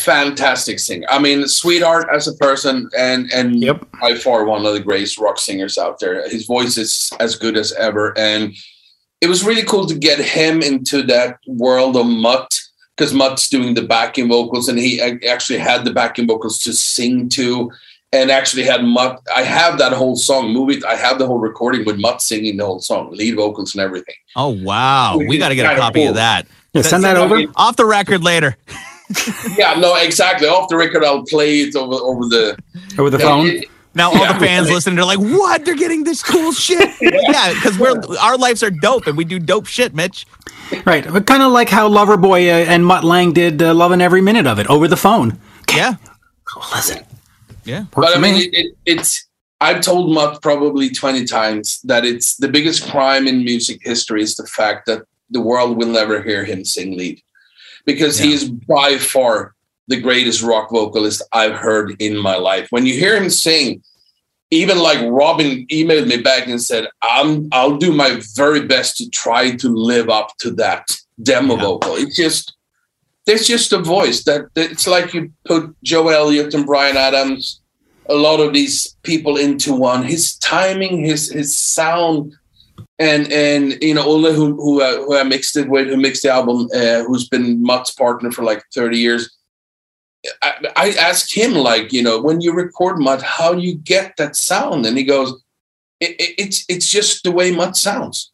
[0.03, 1.07] Fantastic singer.
[1.09, 3.85] I mean, sweetheart as a person, and and Yep.
[4.01, 6.27] by far one of the greatest rock singers out there.
[6.29, 8.53] His voice is as good as ever, and
[9.21, 12.47] it was really cool to get him into that world of Mutt
[12.97, 17.29] because Mutt's doing the backing vocals, and he actually had the backing vocals to sing
[17.29, 17.71] to,
[18.11, 19.19] and actually had Mutt.
[19.35, 20.83] I have that whole song, movie.
[20.85, 24.15] I have the whole recording with Mutt singing the whole song, lead vocals and everything.
[24.35, 26.09] Oh wow, we got to get a copy cool.
[26.09, 26.47] of that.
[26.73, 27.43] Yeah, send that over.
[27.55, 28.57] Off the record later.
[29.57, 30.47] yeah, no, exactly.
[30.47, 32.57] Off the record, I'll play it over over the
[32.97, 33.47] Over the Yeah, phone.
[33.47, 34.33] it- Now all Yeah.
[34.33, 35.65] the fans listening, they're like, "What?
[35.65, 39.37] They're getting this cool shit." yeah, because we're our lives are dope, and we do
[39.37, 40.25] dope shit, Mitch.
[40.85, 41.05] Right.
[41.11, 44.47] But kind of like how Loverboy uh, and Mutt Lange did uh, Loving Every Minute
[44.47, 45.37] of It over the phone.
[45.75, 45.95] Yeah,
[46.73, 47.03] Listen.
[47.65, 47.81] yeah.
[47.95, 48.41] Works but I mean, me.
[48.45, 49.27] it, it, it's.
[49.59, 54.35] I've told Mutt probably twenty times that it's the biggest crime in music history is
[54.35, 57.21] the fact that the world will never hear him sing lead,
[57.85, 58.35] because he Yeah.
[58.35, 59.53] is by far
[59.87, 62.67] the greatest rock vocalist I've heard in my life.
[62.69, 63.81] When you hear him sing,
[64.49, 69.09] even like Robin emailed me back and said, "I'm I'll do my very best to
[69.09, 70.85] try to live up to that
[71.23, 71.61] demo Yeah.
[71.61, 72.53] vocal." It's just
[73.25, 77.59] there's just a voice that, that it's like you put Joe Elliott and Bryan Adams,
[78.09, 80.03] a lot of these people into one.
[80.03, 82.33] His timing, his his sound,
[83.09, 86.23] and and you know Olle who who, uh, who I mixed it with, who mixed
[86.23, 89.23] the album, uh, who's been Mutt's partner for like thirty years.
[90.43, 94.07] I, I asked him, like, you know, when you record Mutt, how do you get
[94.17, 94.85] that sound?
[94.85, 95.29] And he goes,
[95.99, 98.31] it, it, it's it's just the way Mutt sounds.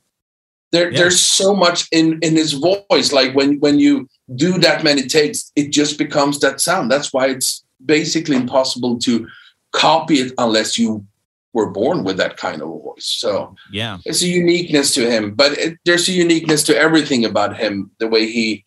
[0.73, 0.97] There, Yeah.
[0.99, 3.09] there's so much in in his voice.
[3.13, 3.93] Like when when you
[4.35, 6.91] do that many takes, it just becomes that sound.
[6.91, 9.27] That's why it's basically impossible to
[9.71, 11.05] copy it unless you
[11.53, 13.05] were born with that kind of voice.
[13.19, 13.97] So Yeah.
[14.05, 17.89] it's a uniqueness to him, but it, there's a uniqueness to everything about him.
[17.99, 18.63] The way he,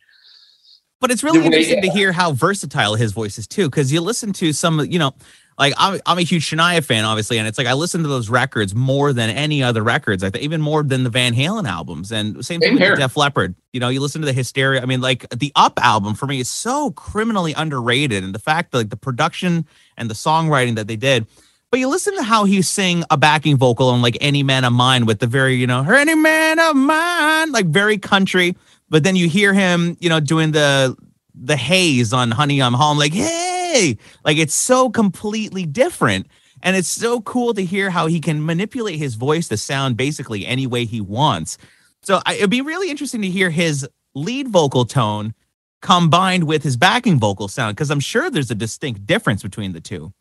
[1.00, 3.92] But it's really The way- interesting to hear how versatile his voice is too, because
[3.92, 5.12] you listen to some, you know,
[5.58, 8.30] like I'm, I'm a huge Shania fan, obviously, and it's like I listen to those
[8.30, 10.24] records more than any other records.
[10.24, 13.54] I think even more than the Van Halen albums, and same thing with Def Leppard.
[13.74, 14.80] You know, you listen to the Hysteria.
[14.82, 18.72] I mean, like the Up album for me is so criminally underrated, and the fact
[18.72, 19.66] that like the production
[19.98, 21.26] and the songwriting that they did.
[21.70, 24.72] But you listen to how he sing a backing vocal on like Any Man of
[24.72, 28.56] Mine with the very, you know, Any Man of Mine, like very country.
[28.88, 30.96] But then you hear him, you know, doing the
[31.33, 36.26] the haze on Honey I'm Home, like, hey, like it's so completely different.
[36.62, 40.44] And it's so cool to hear how he can manipulate his voice to sound basically
[40.44, 41.56] any way he wants.
[42.02, 45.35] So I, it'd be really interesting to hear his lead vocal tone
[45.80, 49.80] combined with his backing vocal sound, because I'm sure there's a distinct difference between the
[49.80, 50.12] two.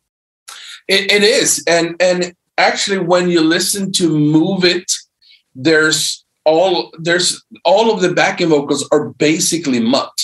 [0.89, 4.91] It, it is, and and actually, when you listen to "Move It,"
[5.55, 10.15] there's all there's all of the backing vocals are basically Mutt,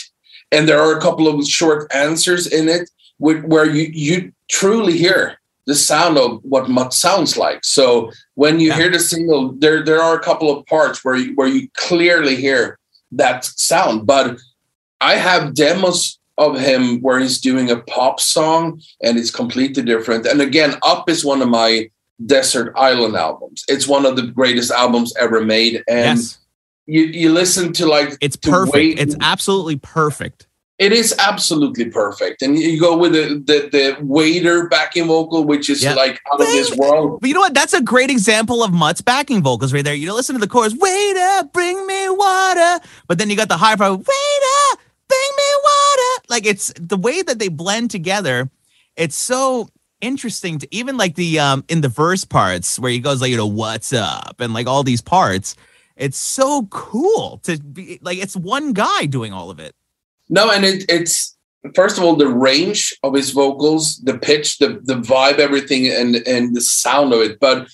[0.51, 4.97] and there are a couple of short answers in it with, where you you truly
[4.97, 7.63] hear the sound of what Mutt sounds like.
[7.63, 8.77] So when you Yeah.
[8.79, 12.35] hear the single, there there are a couple of parts where you, where you clearly
[12.35, 12.77] hear
[13.21, 14.05] that sound.
[14.05, 14.37] But
[15.01, 20.25] I have demos of him where he's doing a pop song and it's completely different.
[20.25, 21.89] And again, Up is one of my
[22.25, 23.63] Desert Island albums.
[23.67, 25.83] It's one of the greatest albums ever made.
[25.87, 26.37] And yes,
[26.87, 28.73] you, you listen to like it's to perfect.
[28.75, 30.47] wait- It's absolutely perfect.
[30.77, 32.41] it is absolutely perfect.
[32.41, 35.93] And you go with the the, the waiter backing vocal, which is Yeah.
[35.93, 37.19] like out of this world.
[37.21, 37.53] But you know what?
[37.53, 39.95] That's a great example of Mutt's backing vocals right there.
[39.95, 42.79] You listen to the chorus, waiter, bring me water.
[43.07, 46.23] But then you got the high part, waiter, bring me water.
[46.29, 48.49] Like it's the way that they blend together.
[48.95, 49.69] It's so
[50.01, 53.37] interesting to even like the um in the verse parts where he goes like, you
[53.37, 54.35] know, what's up?
[54.39, 55.55] And like all these parts.
[55.95, 59.73] It's so cool to be like it's one guy doing all of it.
[60.29, 61.37] No, and it, it's
[61.73, 66.15] first of all the range of his vocals, the pitch, the the vibe, everything, and
[66.27, 67.39] and the sound of it.
[67.39, 67.67] But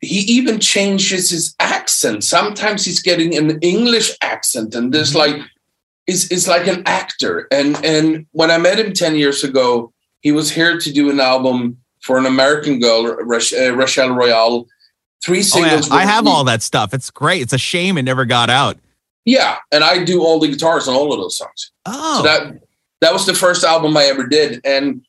[0.00, 2.24] he even changes his accent.
[2.24, 5.36] Sometimes he's getting an English accent, and there's like
[6.06, 7.46] is is like an actor.
[7.50, 11.20] And and when I met him ten years ago, he was here to do an
[11.20, 14.66] album for an American girl, Rach- uh, Rachelle Royale.
[15.24, 15.90] Three Oh, singles.
[15.90, 16.92] I with have all that stuff.
[16.92, 17.40] It's great.
[17.40, 18.76] It's a shame it never got out.
[19.24, 21.72] Yeah, and I do all the guitars on all of those songs.
[21.86, 22.60] Oh, So that
[23.00, 25.00] that was the first album I ever did, and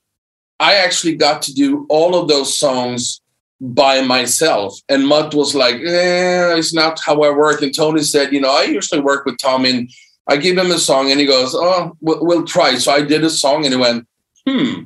[0.62, 3.20] I actually got to do all of those songs
[3.60, 4.80] by myself.
[4.88, 8.52] And Mutt was like, eh, "It's not how I work." And Tony said, "You know,
[8.56, 9.90] I usually work with Tom, and
[10.28, 13.24] I give him a song, and he goes, "Oh, we'll, we'll try." So I did
[13.24, 14.08] a song, and he went,
[14.48, 14.84] "Hmm."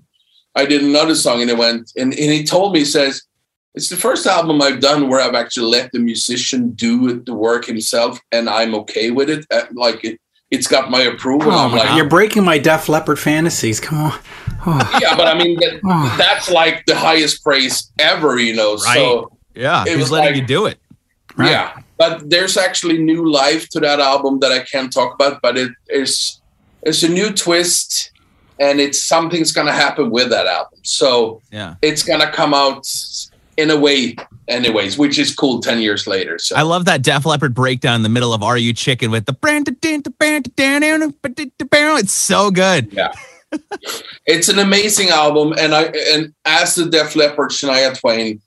[0.56, 3.24] I did another song, and he went, and, and he told me, he says.
[3.76, 7.66] It's the first album I've done where I've actually let the musician do the work
[7.66, 9.46] himself, and I'm okay with it.
[9.52, 11.52] Uh, Like it, it's got my approval.
[11.52, 13.80] Oh I'm my like, you're breaking my Def Leppard fantasies.
[13.80, 14.20] Come on.
[14.66, 15.00] Oh.
[15.00, 16.16] yeah, but I mean that, Oh.
[16.18, 18.76] that's like the highest praise ever, you know.
[18.78, 19.84] So yeah.
[19.84, 20.80] it Who's was letting like- you do it?
[21.38, 21.52] Right.
[21.52, 25.42] yeah, but there's actually new life to that album that I can't talk about.
[25.44, 26.42] But it is
[26.82, 28.12] it's a new twist,
[28.60, 30.80] and it's something's gonna happen with that album.
[30.84, 31.76] So Yeah.
[31.84, 32.88] it's gonna come out
[33.58, 34.16] in a way,
[34.48, 35.60] anyways, which is cool.
[35.60, 38.58] Ten years later, so I love that Def Leppard breakdown in the middle of Are
[38.58, 39.36] You Chicken with the
[42.00, 42.94] it's so good.
[42.94, 43.12] Yeah.
[44.26, 48.42] it's an amazing album, and I and as the Def Leppard Shania Twain,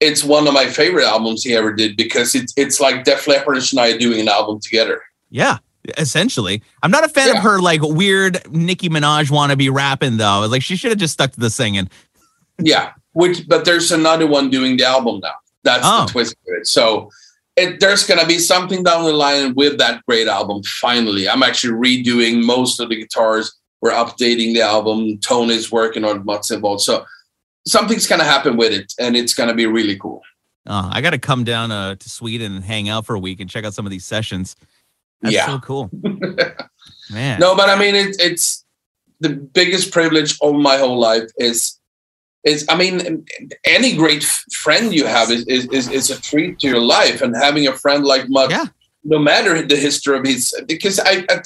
[0.00, 3.56] it's one of my favorite albums he ever did because it's it's like Def Leppard
[3.56, 5.02] and Shania doing an album together.
[5.30, 5.58] Yeah,
[5.98, 6.62] essentially.
[6.82, 7.36] I'm not a fan Yeah.
[7.38, 10.46] of her like weird Nicki Minaj wannabe rapping though.
[10.48, 11.88] Like she should have just stuck to the singing.
[12.60, 15.34] Yeah, which but there's another one doing the album now.
[15.64, 16.04] That's Oh.
[16.06, 16.66] the twist to it.
[16.66, 17.10] So
[17.56, 20.62] it, there's gonna be something down the line with that great album.
[20.62, 23.52] Finally, I'm actually redoing most of the guitars.
[23.80, 25.18] We're updating the album.
[25.18, 26.82] Tony's working on what's involved.
[26.82, 27.04] So
[27.68, 30.22] something's gonna happen with it, and it's gonna be really cool.
[30.66, 33.40] Uh, I got to come down uh, to Sweden and hang out for a week
[33.40, 34.54] and check out some of these sessions.
[35.22, 35.46] That's Yeah.
[35.46, 35.90] so cool.
[37.10, 37.40] Man.
[37.40, 38.64] No, but I mean, it, it's
[39.20, 41.78] the biggest privilege of my whole life is
[42.44, 43.24] is I mean,
[43.64, 47.34] any great friend you have is, is is is a treat to your life, and
[47.36, 48.66] having a friend like Mutt, Yeah.
[49.04, 51.40] no matter the history of his, because I I,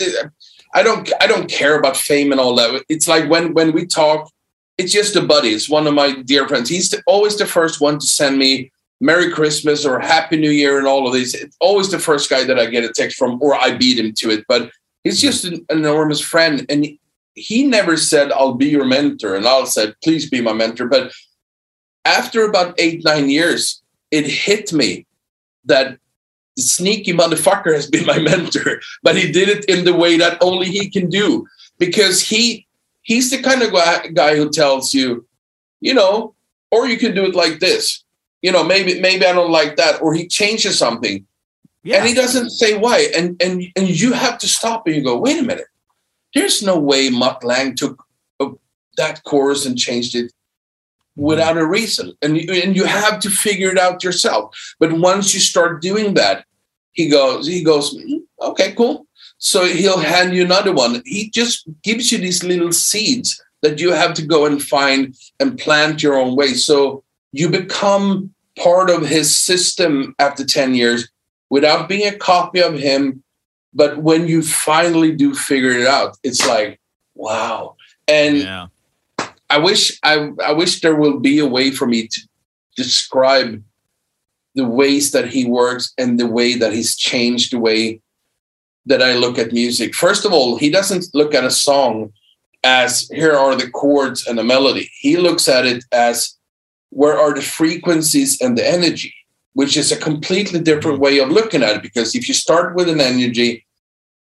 [0.74, 2.84] I don't I don't care about fame and all that.
[2.88, 4.30] It's like when when we talk,
[4.78, 5.50] it's just a buddy.
[5.50, 6.68] It's one of my dear friends.
[6.68, 10.86] He's always the first one to send me Merry Christmas or Happy New Year and
[10.86, 11.34] all of these.
[11.34, 14.12] It's always the first guy that I get a text from, or I beat him
[14.14, 14.44] to it.
[14.48, 14.70] But
[15.04, 16.86] he's just an, an enormous friend, and
[17.34, 21.12] he never said, "I'll be your mentor," and I said, "Please be my mentor." But
[22.04, 25.06] after about eight nine years, it hit me
[25.64, 25.98] that
[26.56, 30.38] the sneaky motherfucker has been my mentor, but he did it in the way that
[30.40, 31.46] only he can do
[31.78, 32.66] because he
[33.02, 33.72] he's the kind of
[34.14, 35.26] guy, who tells you,
[35.80, 36.34] you know,
[36.70, 38.04] or you can do it like this.
[38.42, 41.24] You know, maybe maybe I don't like that, or he changes something,
[41.84, 41.98] Yeah.
[41.98, 45.16] and he doesn't say why, and and and you have to stop and you go,
[45.18, 45.66] wait a minute,
[46.34, 48.02] there's no way Mutt Lange took
[48.40, 48.50] uh,
[48.96, 50.32] that chorus and changed it
[51.14, 54.56] without a reason, and you, and you have to figure it out yourself.
[54.80, 56.44] But once you start doing that,
[56.92, 59.06] he goes, he goes, "Mm, okay, cool.
[59.44, 61.02] So he'll hand you another one.
[61.04, 65.58] He just gives you these little seeds that you have to go and find and
[65.58, 66.54] plant your own way.
[66.54, 67.02] So
[67.32, 71.08] you become part of his system after 10 years
[71.50, 73.24] without being a copy of him.
[73.74, 76.78] But when you finally do figure it out, it's like,
[77.16, 77.74] wow.
[78.06, 78.68] And yeah.
[79.50, 82.20] I wish I, I wish there will be a way for me to
[82.76, 83.60] describe
[84.54, 88.00] the ways that he works and the way that he's changed the way
[88.86, 89.94] that I look at music.
[89.94, 92.12] First of all, he doesn't look at a song
[92.64, 94.90] as here are the chords and the melody.
[95.00, 96.36] He looks at it as
[96.90, 99.14] where are the frequencies and the energy,
[99.54, 101.82] which is a completely different way of looking at it.
[101.82, 103.64] Because if you start with an energy,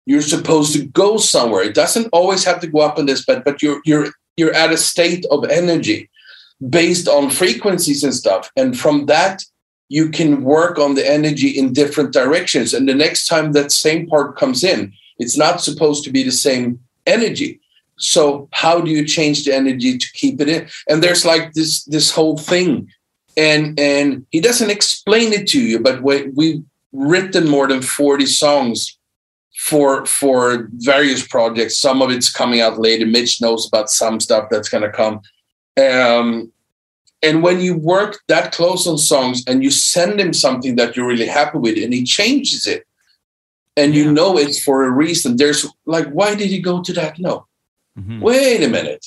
[0.05, 1.63] you're supposed to go somewhere.
[1.63, 4.71] It doesn't always have to go up in this, but but you're you're you're at
[4.71, 6.09] a state of energy
[6.69, 8.51] based on frequencies and stuff.
[8.55, 9.43] And from that,
[9.89, 12.73] you can work on the energy in different directions.
[12.73, 16.31] And the next time that same part comes in, it's not supposed to be the
[16.31, 17.59] same energy.
[17.97, 20.69] So how do you change the energy to keep it in?
[20.87, 22.89] And there's like this this whole thing,
[23.35, 28.25] and and he doesn't explain it to you, but we, we've written more than forty
[28.25, 28.97] songs
[29.57, 31.75] for for various projects.
[31.77, 33.05] Some of it's coming out later.
[33.05, 35.19] Mitch knows about some stuff that's going to come.
[35.77, 36.53] Um,
[37.21, 41.07] and when you work that close on songs and you send him something that you're
[41.07, 42.85] really happy with, and he changes it,
[43.75, 45.35] and you know it's for a reason.
[45.37, 47.45] There's like, why did he go to that note?
[47.99, 48.21] Mhm.
[48.21, 49.05] Wait a minute.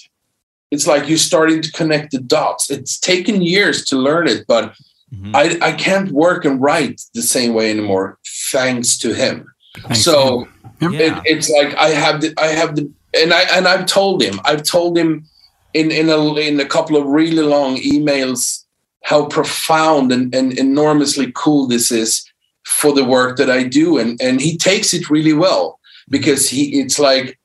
[0.71, 2.71] It's like you're starting to connect the dots.
[2.71, 4.75] It's taken years to learn it, but
[5.15, 5.33] Mhm.
[5.35, 8.19] I, I can't work and write the same way anymore,
[8.51, 9.47] thanks to him.
[9.83, 10.03] Thanks.
[10.03, 10.49] So
[10.81, 10.93] Yep.
[10.95, 14.41] it, it's like I have the I have the and I and I've told him
[14.45, 15.27] I've told him
[15.75, 18.65] in in a in a couple of really long emails
[19.05, 22.25] how profound and, and enormously cool this is
[22.65, 26.81] for the work that I do and and he takes it really well because he
[26.81, 27.39] it's like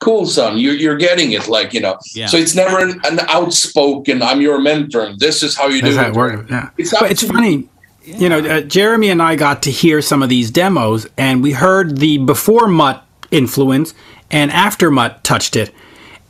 [0.00, 2.26] cool son you're you're getting it like you know Yeah.
[2.26, 5.94] so it's never an, an outspoken I'm your mentor and this is how you That's
[5.96, 6.46] do how it it.
[6.50, 6.70] Yeah.
[6.78, 7.68] It's but it's absolutely- funny.
[8.04, 11.52] You know, uh, Jeremy and I got to hear some of these demos, and we
[11.52, 13.92] heard the before Mutt influence
[14.30, 15.74] and after Mutt touched it.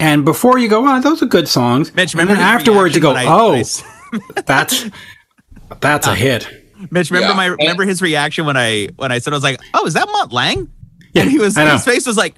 [0.01, 1.93] And before you go, oh, those are good songs.
[1.95, 3.83] Mitch, and remember then afterwards you go, I- oh, when I s-
[4.47, 4.87] that's
[5.81, 6.49] that's a hit.
[6.91, 7.37] Mitch, remember Yeah.
[7.37, 10.07] my remember his reaction when I when I said I was like, "Oh, is that
[10.11, 10.69] Mutt Lange?"
[11.13, 12.37] Yeah, and he was his face was like,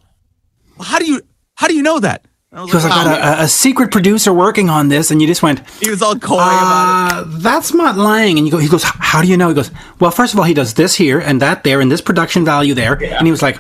[0.81, 1.21] "How do you
[1.55, 4.71] how do you know that?" I was Because I got a, a secret producer working
[4.71, 8.39] on this, and you just went, he was all coy about uh, that's Mutt Lange.
[8.39, 9.51] And you go, he goes, how do you know?
[9.51, 9.71] He goes,
[10.01, 12.75] well, first of all, he does this here and that there and this production value
[12.75, 12.95] there.
[13.01, 13.57] And he was like,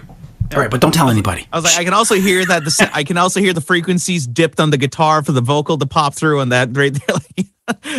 [0.52, 1.46] all right, but don't tell anybody.
[1.52, 3.60] I was like, I can also hear that the s- I can also hear the
[3.60, 7.16] frequencies dipped on the guitar for the vocal to pop through, and that right there,
[7.36, 7.46] like,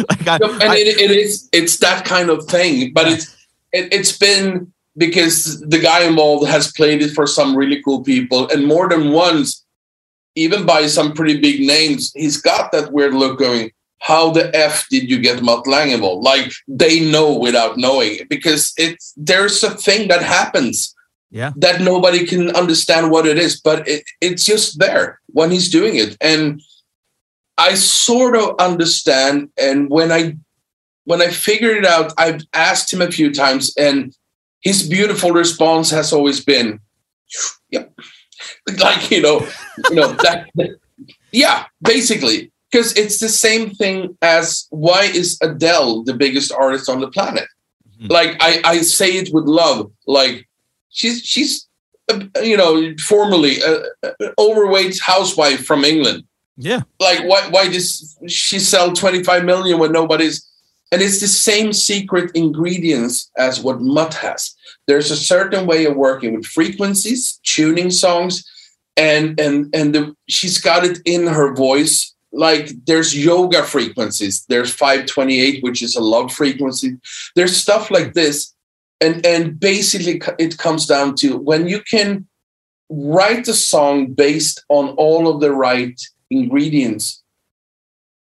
[0.09, 3.33] like I, and I- it, it is it's that kind of thing but it's
[3.71, 8.49] it, it's been because the guy involved has played it for some really cool people
[8.49, 9.63] and more than once
[10.35, 14.87] even by some pretty big names he's got that weird look going how the f
[14.89, 16.23] did you get Mutt Lange involved?
[16.25, 20.93] Like they know without knowing because it's there's a thing that happens
[21.31, 25.69] yeah, that nobody can understand what it is, but it, it's just there when he's
[25.69, 26.17] doing it.
[26.21, 26.61] And
[27.57, 29.49] I sort of understand.
[29.57, 30.35] And when I
[31.05, 34.13] when I figured it out, I've asked him a few times, and
[34.61, 36.79] his beautiful response has always been,
[37.71, 37.91] "Yep,"
[38.79, 39.47] like you know,
[39.89, 40.75] you know that, that-
[41.31, 46.99] yeah, basically, because it's the same thing as why is Adele the biggest artist on
[46.99, 47.47] the planet?
[48.01, 48.09] Mhm.
[48.11, 50.47] Like I, I say it with love, like
[50.91, 51.67] she's she's
[52.11, 56.23] uh, you know formerly a, a overweight housewife from England.
[56.57, 60.47] yeah, Like why why does she sell 25 million when nobody's
[60.91, 64.53] and it's the same secret ingredients as what Mutt has.
[64.87, 68.43] There's a certain way of working with frequencies, tuning songs,
[68.97, 74.73] and and and the, she's got it in her voice like there's yoga frequencies there's
[74.73, 76.97] 528 which is a love frequency
[77.35, 78.53] there's stuff like this
[79.01, 82.27] and and basically it comes down to when you can
[82.89, 85.99] write a song based on all of the right
[86.29, 87.23] ingredients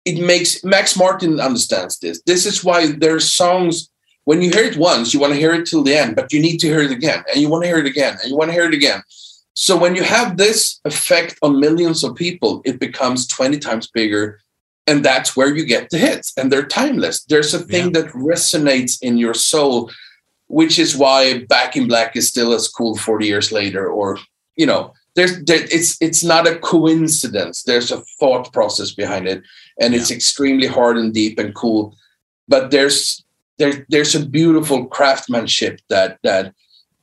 [0.04, 3.90] it makes max martin understands this this is why there's songs
[4.24, 6.40] when you hear it once you want to hear it till the end but you
[6.40, 8.48] need to hear it again and you want to hear it again and you want
[8.48, 9.02] to hear it again
[9.58, 14.38] so when you have this effect on millions of people, it becomes 20 times bigger.
[14.86, 16.34] And that's where you get the hits.
[16.36, 17.24] And they're timeless.
[17.24, 18.02] There's a thing yeah.
[18.02, 19.90] that resonates in your soul,
[20.48, 23.88] which is why Back in Black is still as cool 40 years later.
[23.88, 24.18] Or,
[24.56, 27.62] you know, there's there, it's it's not a coincidence.
[27.62, 29.42] There's a thought process behind it.
[29.80, 30.00] And yeah.
[30.00, 31.96] it's extremely hard and deep and cool.
[32.48, 33.24] But there's
[33.58, 36.54] there, there's a beautiful craftsmanship that that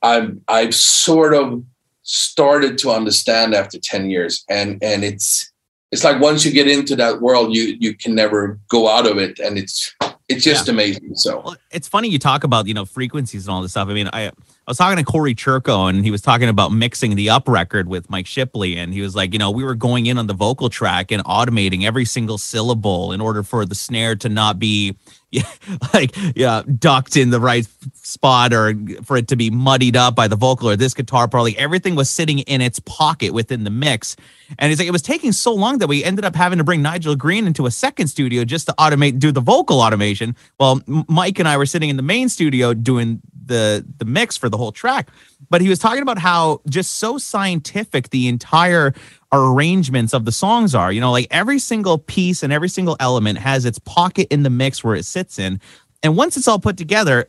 [0.02, 1.64] I've I've sort of
[2.02, 5.50] started to understand after 10 years and and it's
[5.90, 9.16] it's like once you get into that world you you can never go out of
[9.16, 9.94] it and it's
[10.28, 10.74] it's just yeah.
[10.74, 13.88] amazing so well, it's funny you talk about you know frequencies and all this stuff
[13.88, 14.30] i mean i
[14.66, 17.86] I was talking to Corey Churko and he was talking about mixing the up record
[17.86, 18.78] with Mike Shipley.
[18.78, 21.22] And he was like, you know, we were going in on the vocal track and
[21.24, 24.96] automating every single syllable in order for the snare to not be
[25.94, 30.28] like yeah ducked in the right spot or for it to be muddied up by
[30.28, 34.16] the vocal or this guitar like everything was sitting in its pocket within the mix.
[34.58, 36.82] And he's like it was taking so long that we ended up having to bring
[36.82, 41.38] nigel green into a second studio just to automate do the vocal automation while mike
[41.38, 44.72] and i were sitting in the main studio doing the the mix for the whole
[44.72, 45.10] track.
[45.50, 48.94] But he was talking about how just so scientific the entire
[49.34, 50.92] arrangements of the songs are.
[50.92, 54.50] You know like every single piece and every single element has its pocket in the
[54.50, 55.60] mix where it sits in.
[56.02, 57.28] And once it's all put together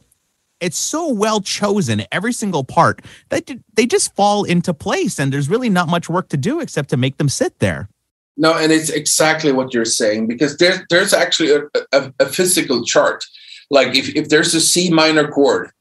[0.62, 5.49] it's so well chosen every single part that they just fall into place and there's
[5.49, 7.89] really not much work to do except to make them sit there.
[8.38, 12.84] No and it's exactly what you're saying because there's there's actually a, a, a physical
[12.84, 13.24] chart.
[13.70, 15.72] Like if, if there's a c minor chord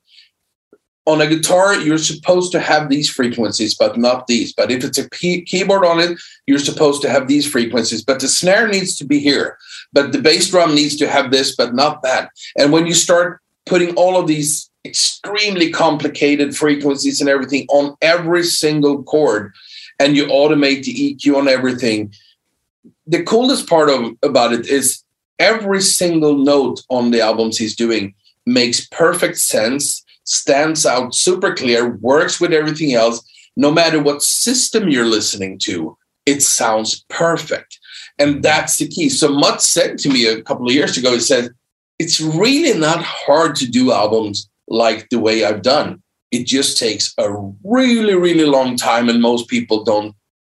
[1.07, 4.53] on a guitar, you're supposed to have these frequencies, but not these.
[4.55, 8.03] But if it's a key- keyboard on it, you're supposed to have these frequencies.
[8.03, 9.59] But the snare needs to be here.
[9.93, 12.31] But the bass drum needs to have this, but not that.
[12.59, 18.43] And when you start putting all of these extremely complicated frequencies and everything on every
[18.43, 19.53] single chord,
[20.01, 22.13] and you automate the EQ on everything,
[23.07, 25.03] the coolest part of about it is
[25.39, 28.15] every single note on the albums he's doing
[28.47, 33.23] makes perfect sense stands out super clear, works with everything else.
[33.57, 35.97] No matter what system you're listening to,
[36.27, 37.79] it sounds perfect.
[38.19, 38.41] And mm-hmm.
[38.41, 39.09] that's the key.
[39.09, 41.51] So Mutt said to me a couple of years ago, he said,
[41.99, 46.03] it's really not hard to do albums like the way I've done.
[46.33, 50.17] It just takes a really, really long time, and most people don't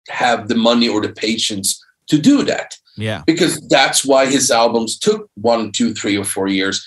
[0.09, 2.77] have the money or the patience to do that.
[2.97, 3.23] Yeah.
[3.27, 6.87] Because that's why his albums took one, two, three, or four years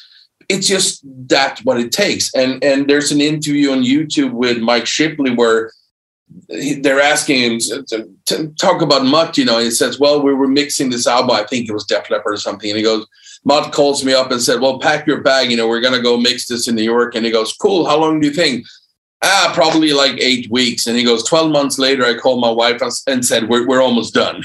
[0.49, 2.33] it's just that what it takes.
[2.33, 5.71] And and there's an interview on YouTube with Mike Shipley where
[6.49, 9.37] they're asking him to, to talk about Mutt.
[9.37, 11.31] You know, he says, "Well, we were mixing this album.
[11.31, 13.05] I think it was Def Leppard or something." And he goes,
[13.45, 15.51] Mutt calls me up and said, "Well, pack your bag.
[15.51, 17.85] You know, we're gonna go mix this in New York." And he goes, "Cool.
[17.85, 18.65] How long do you think?"
[19.23, 20.85] Ah, probably like eight weeks.
[20.85, 24.13] And he goes, 12 months later, I called my wife and said, We're, we're almost
[24.13, 24.43] done.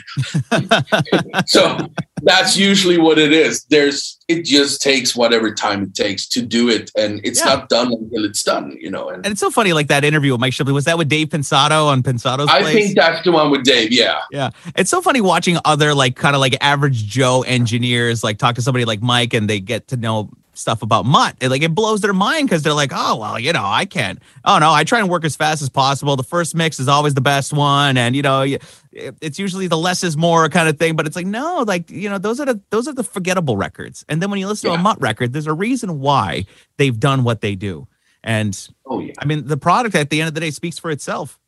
[1.47, 1.77] so
[2.23, 3.64] that's usually what it is.
[3.64, 6.91] There's, it just takes whatever time it takes to do it.
[6.97, 7.55] And it's yeah.
[7.55, 9.11] not done until it's done, you know.
[9.11, 10.73] And, and, it's so funny, like that interview with Mike Shipley.
[10.73, 12.75] Was that with Dave Pensado on Pensado's I place?
[12.75, 13.93] think that's the one with Dave.
[13.93, 14.23] Yeah.
[14.31, 14.51] Yeah.
[14.75, 18.62] It's so funny watching other, like, kind of like average Joe engineers, like, talk to
[18.62, 21.36] somebody like Mike and they get to know stuff about Mutt.
[21.40, 24.18] It, like it blows their mind because they're like, oh well, you know, I can't.
[24.44, 26.16] Oh no, I try and work as fast as possible.
[26.16, 28.44] The first mix is always the best one, and you know,
[28.92, 30.96] it's usually the less is more kind of thing.
[30.96, 34.05] But it's like no, like you know, those are the those are the forgettable records.
[34.09, 34.76] And then when you listen yeah.
[34.76, 36.46] to a Mutt record, there's a reason why
[36.76, 37.86] they've done what they do.
[38.24, 40.90] And oh yeah, I mean, the product at the end of the day speaks for
[40.90, 41.38] itself.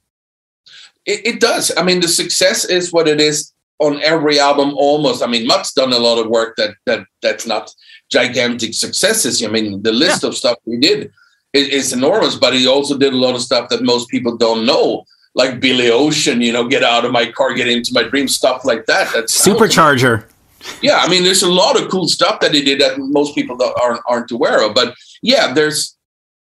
[1.07, 1.71] It, it does.
[1.77, 5.23] I mean, the success is what it is on every album almost.
[5.23, 7.75] I mean, Mutt's done a lot of work that that that's not
[8.15, 9.45] gigantic successes.
[9.45, 10.29] I mean, the list yeah.
[10.29, 11.13] of stuff he did
[11.53, 14.65] is, is, enormous, but he also did a lot of stuff that most people don't
[14.65, 15.05] know,
[15.35, 18.65] like Billy Ocean, you know, get out of my car, get into my dream, stuff
[18.65, 19.13] like that.
[19.13, 20.25] That's supercharger.
[20.81, 23.57] Yeah, I mean, there's a lot of cool stuff that he did that most people
[23.83, 24.75] aren't aren't aware of.
[24.75, 25.97] But yeah, there's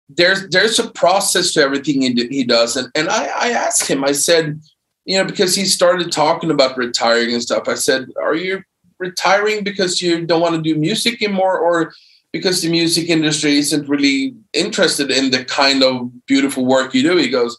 [0.10, 4.04] there's there's a process to everything he, he does, and and I, I asked him,
[4.04, 4.62] I said,
[5.06, 7.68] you know, because he started talking about retiring and stuff.
[7.68, 8.64] I said, "Are you
[9.08, 11.94] retiring because you don't want to do music anymore or
[12.32, 15.94] because the music industry isn't really interested in the kind of
[16.26, 17.54] beautiful work you do he goes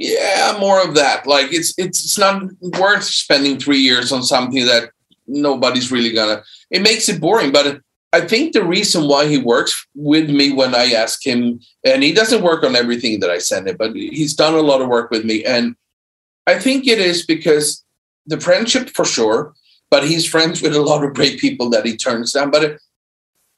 [0.00, 1.26] yeah, more of that.
[1.26, 2.42] Like it's it's it's not
[2.80, 4.90] worth spending three years on something that
[5.26, 6.42] nobody's really gonna.
[6.70, 7.52] It makes it boring.
[7.52, 7.82] But
[8.14, 12.12] I think the reason why he works with me when I ask him, and he
[12.14, 15.10] doesn't work on everything that I send him, but he's done a lot of work
[15.10, 15.76] with me, and
[16.46, 17.84] I think it is because
[18.26, 19.52] the friendship for sure.
[19.90, 22.50] But he's friends with a lot of great people that he turns down.
[22.50, 22.78] But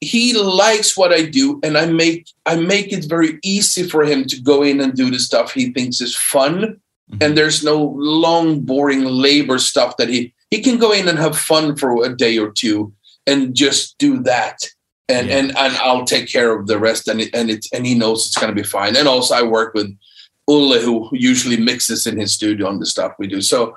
[0.01, 4.25] he likes what I do, and I make I make it very easy for him
[4.27, 6.81] to go in and do the stuff he thinks is fun.
[7.11, 7.19] Mm-hmm.
[7.21, 11.39] And there's no long, boring labor stuff that he he can go in and have
[11.39, 12.93] fun for a day or two
[13.27, 14.67] and just do that.
[15.09, 15.37] And yeah.
[15.37, 17.07] and and I'll take care of the rest.
[17.09, 18.97] And it, and it and he knows it's gonna be fine.
[18.97, 19.97] And also I work with
[20.49, 23.41] Olle, who usually mixes in his studio on the stuff we do.
[23.41, 23.77] So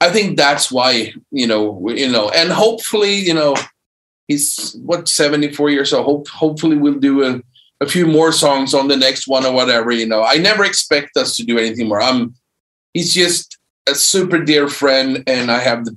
[0.00, 3.56] I think that's why you know you know, and hopefully you know
[4.28, 6.06] he's what 74 years old.
[6.06, 7.40] Hope, hopefully we'll do a,
[7.80, 9.90] a few more songs on the next one or whatever.
[9.90, 12.00] You know, I never expect us to do anything more.
[12.00, 12.34] I'm
[12.94, 15.96] he's just a super dear friend, and I have the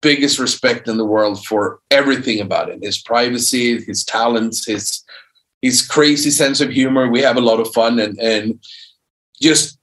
[0.00, 2.80] biggest respect in the world for everything about him.
[2.80, 5.02] His privacy, his talents, his
[5.62, 7.08] his crazy sense of humor.
[7.08, 8.60] We have a lot of fun and and
[9.42, 9.75] just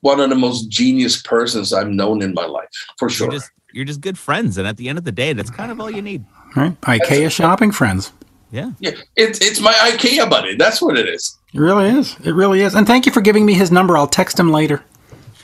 [0.00, 2.68] one of the most genius persons I've known in my life,
[2.98, 3.26] for sure.
[3.26, 5.70] You're just, you're just good friends, and at the end of the day, that's kind
[5.70, 6.24] of all you need.
[6.56, 6.80] Right?
[6.82, 8.12] IKEA shopping friends.
[8.50, 8.72] Yeah.
[8.80, 8.92] Yeah.
[9.16, 10.56] It's it's my IKEA buddy.
[10.56, 11.36] That's what it is.
[11.52, 12.16] It really is.
[12.24, 12.74] It really is.
[12.74, 13.96] And thank you for giving me his number.
[13.96, 14.82] I'll text him later.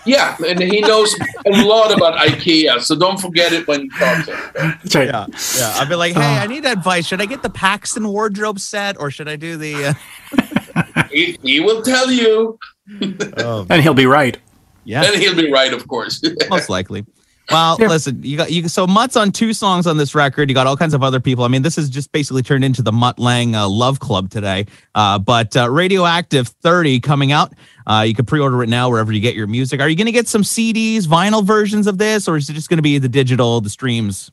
[0.07, 1.15] Yeah, and he knows
[1.47, 4.53] a lot about IKEA, so don't forget it when you talk to him.
[4.83, 5.09] That's right.
[5.09, 5.27] Yeah,
[5.57, 5.73] yeah.
[5.77, 7.07] I'll be like, hey, I need advice.
[7.07, 9.97] Should I get the Paxton wardrobe set, or should I do the?
[10.37, 11.05] Uh...
[11.11, 12.59] he, he will tell you.
[13.39, 13.67] oh.
[13.71, 14.39] And he'll be right.
[14.85, 16.23] Yeah, and he'll be right, of course.
[16.51, 17.07] Most likely.
[17.51, 17.89] Well, yeah.
[17.89, 18.69] listen, you got you.
[18.69, 20.49] So Mutt's on two songs on this record.
[20.49, 21.45] You got all kinds of other people.
[21.45, 24.67] I mean, this has just basically turned into the Mutt Lange uh, Love Club today.
[24.95, 27.53] Uh, but uh, Radioactive 30 coming out.
[27.87, 29.81] Uh, you can pre-order it now wherever you get your music.
[29.81, 32.71] Are you going to get some CDs, vinyl versions of this, or is it just
[32.71, 34.31] going to be the digital, the streams?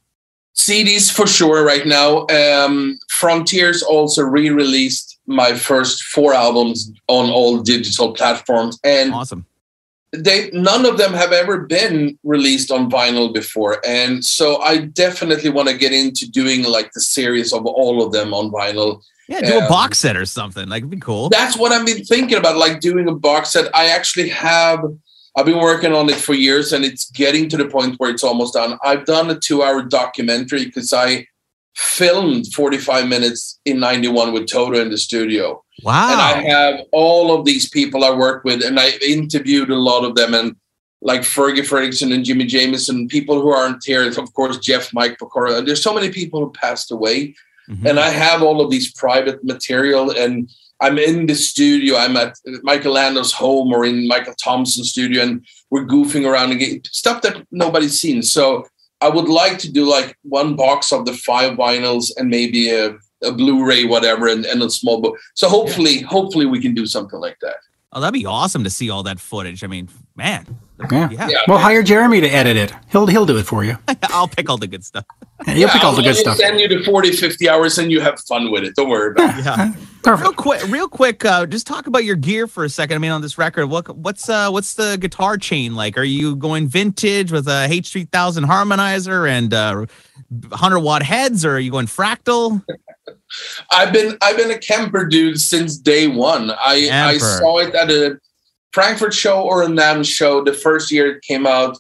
[0.56, 1.66] CDs for sure.
[1.66, 9.13] Right now, um, Frontiers also re-released my first four albums on all digital platforms, and
[9.13, 9.45] awesome.
[10.11, 15.49] they none of them have ever been released on vinyl before and so i definitely
[15.49, 19.01] want to get into doing like the series of all of them on vinyl.
[19.30, 21.30] Yeah do um, a box set or something like it'd be cool.
[21.30, 23.74] That's what i've been thinking about like doing a box set.
[23.74, 24.84] I actually have
[25.38, 28.24] i've been working on it for years and it's getting to the point where it's
[28.24, 28.78] almost done.
[28.84, 31.26] I've done a two hour documentary because i
[31.76, 35.63] filmed 45 minutes in 91 with Toto in the studio.
[35.84, 36.11] Wow.
[36.11, 40.03] And I have all of these people I work with, and I interviewed a lot
[40.03, 40.55] of them, and
[41.01, 45.65] like Fergie Frederiksen and Jimi Jamison, people who aren't here, of course, Jeff, Mike Porcaro.
[45.65, 47.36] There's so many people who passed away.
[47.69, 47.88] Mm-hmm.
[47.88, 50.49] And I have all of these private material, and
[50.82, 51.95] I'm in the studio.
[51.95, 56.59] I'm at Michael Landau's home or in Michael Thompson's studio, and we're goofing around and
[56.59, 58.24] get stuff that nobody's seen.
[58.24, 58.67] So
[59.02, 62.95] I would like to do like one box of the five vinyls and maybe a,
[63.24, 65.18] a Blu-ray, whatever, and, and a small book.
[65.36, 66.08] So hopefully, yeah.
[66.08, 67.58] hopefully we can do something like that.
[67.93, 69.64] Oh, that'd be awesome to see all that footage.
[69.64, 70.45] I mean, man.
[70.91, 71.09] Yeah.
[71.11, 71.27] yeah.
[71.27, 72.73] yeah well, hire Jeremy to edit it.
[72.91, 73.77] He'll he'll do it for you.
[74.03, 75.05] I'll pick all the good stuff.
[75.47, 76.38] Yeah, he'll pick all the good stuff.
[76.38, 78.75] Send you to 40, 50 hours and you have fun with it.
[78.75, 79.45] Don't worry about it.
[79.45, 79.73] Yeah.
[80.03, 80.23] Perfect.
[80.23, 82.95] Real quick, real quick, uh, just talk about your gear for a second.
[82.95, 85.95] I mean, on this record, what what's uh what's the guitar chain like?
[85.97, 89.86] Are you going vintage with a H3000 harmonizer and uh
[90.29, 92.63] 100 watt heads, or are you going fractal?
[93.71, 96.51] I've been I've been a Kemper dude since day one.
[96.51, 97.15] I Kemper.
[97.15, 98.19] I saw it at a
[98.74, 100.43] Frankfurt show or a NAMM show.
[100.43, 101.78] The first year it came out,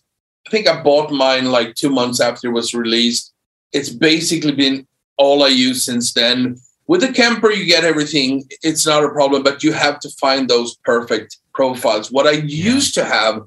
[0.47, 3.33] I think I bought mine like two months after it was released.
[3.71, 4.87] It's basically been
[5.17, 6.57] all I use since then
[6.91, 8.43] with the Kemper, you get everything.
[8.63, 12.11] It's not a problem, but you have to find those perfect profiles.
[12.11, 12.73] What I yeah.
[12.73, 13.43] used to have,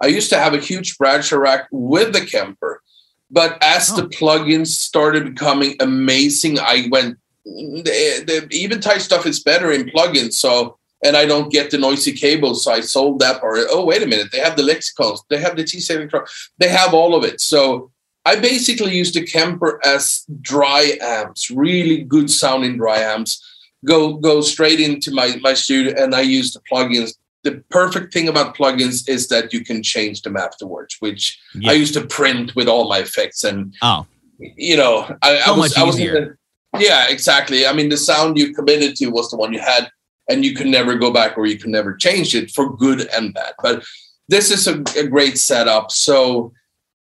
[0.00, 2.82] I used to have a huge Bradshaw rack with the Kemper,
[3.30, 3.96] but as oh.
[3.96, 7.18] the plugins started becoming amazing, I went.
[7.46, 11.78] Mm, the, the Eventide stuff is better in plugins, so and I don't get the
[11.78, 13.42] noisy cables, so I sold that.
[13.42, 16.10] Or oh, wait a minute, they have the lexicons, they have the T7,
[16.58, 17.40] they have all of it.
[17.40, 17.90] So
[18.24, 23.44] I basically use the Kemper as dry amps, really good sounding dry amps.
[23.84, 27.14] Go go straight into my, my studio and I use the plugins.
[27.44, 31.70] The perfect thing about plugins is that you can change them afterwards, which yeah.
[31.70, 34.06] I used to print with all my effects and oh
[34.38, 37.66] you know I, so I was I was yeah exactly.
[37.66, 39.90] I mean the sound you committed to was the one you had
[40.28, 43.34] and you can never go back or you can never change it for good and
[43.34, 43.54] bad.
[43.62, 43.84] But
[44.28, 45.90] this is a, a great setup.
[45.90, 46.52] So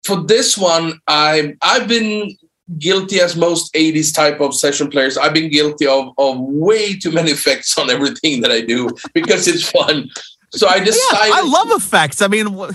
[0.04, 2.36] for this one, I I've been
[2.78, 5.18] guilty as most 80s type of session players.
[5.18, 9.48] I've been guilty of of way too many effects on everything that I do because
[9.48, 10.10] it's fun.
[10.52, 10.92] So I Yeah.
[11.12, 12.22] I love effects.
[12.22, 12.72] I mean, wha-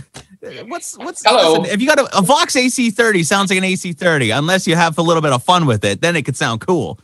[0.66, 1.60] what's what's Hello.
[1.60, 4.96] listen, if you got a, a Vox AC30 sounds like an AC30 unless you have
[4.98, 6.98] a little bit of fun with it, then it could sound cool.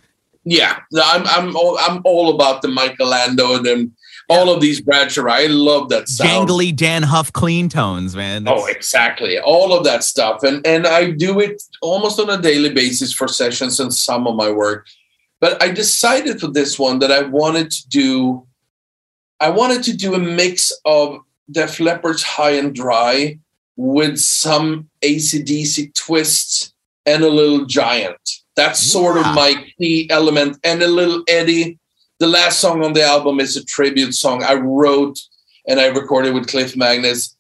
[0.45, 3.93] Yeah, I'm I'm all, I'm all about the Michael Landau and then
[4.29, 5.29] all of these Bradshaw.
[5.29, 6.49] I love that sound.
[6.49, 8.49] Jangly Dann Huff clean tones, man.
[8.49, 9.39] Oh, exactly.
[9.39, 10.43] All of that stuff.
[10.43, 14.35] And and I do it almost on a daily basis for sessions and some of
[14.35, 14.87] my work.
[15.41, 18.47] But I decided for this one that I wanted to do
[19.41, 21.19] I wanted to do a mix of
[21.51, 23.39] Def Leppard's High and Dry
[23.77, 26.73] with some AC/DC twists
[27.07, 28.42] and a little giant.
[28.57, 30.59] That's sort of my key element.
[30.65, 31.79] And a little Eddie.
[32.19, 35.19] The last song on the album is a tribute song I wrote
[35.67, 37.35] and I recorded with Clif Magness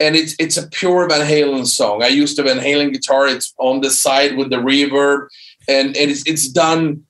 [0.00, 2.02] and it's it's a pure Van Halen song.
[2.02, 3.28] I used a Van Halen guitar.
[3.28, 5.28] It's on the side with the reverb,
[5.68, 7.04] and and it's it's done.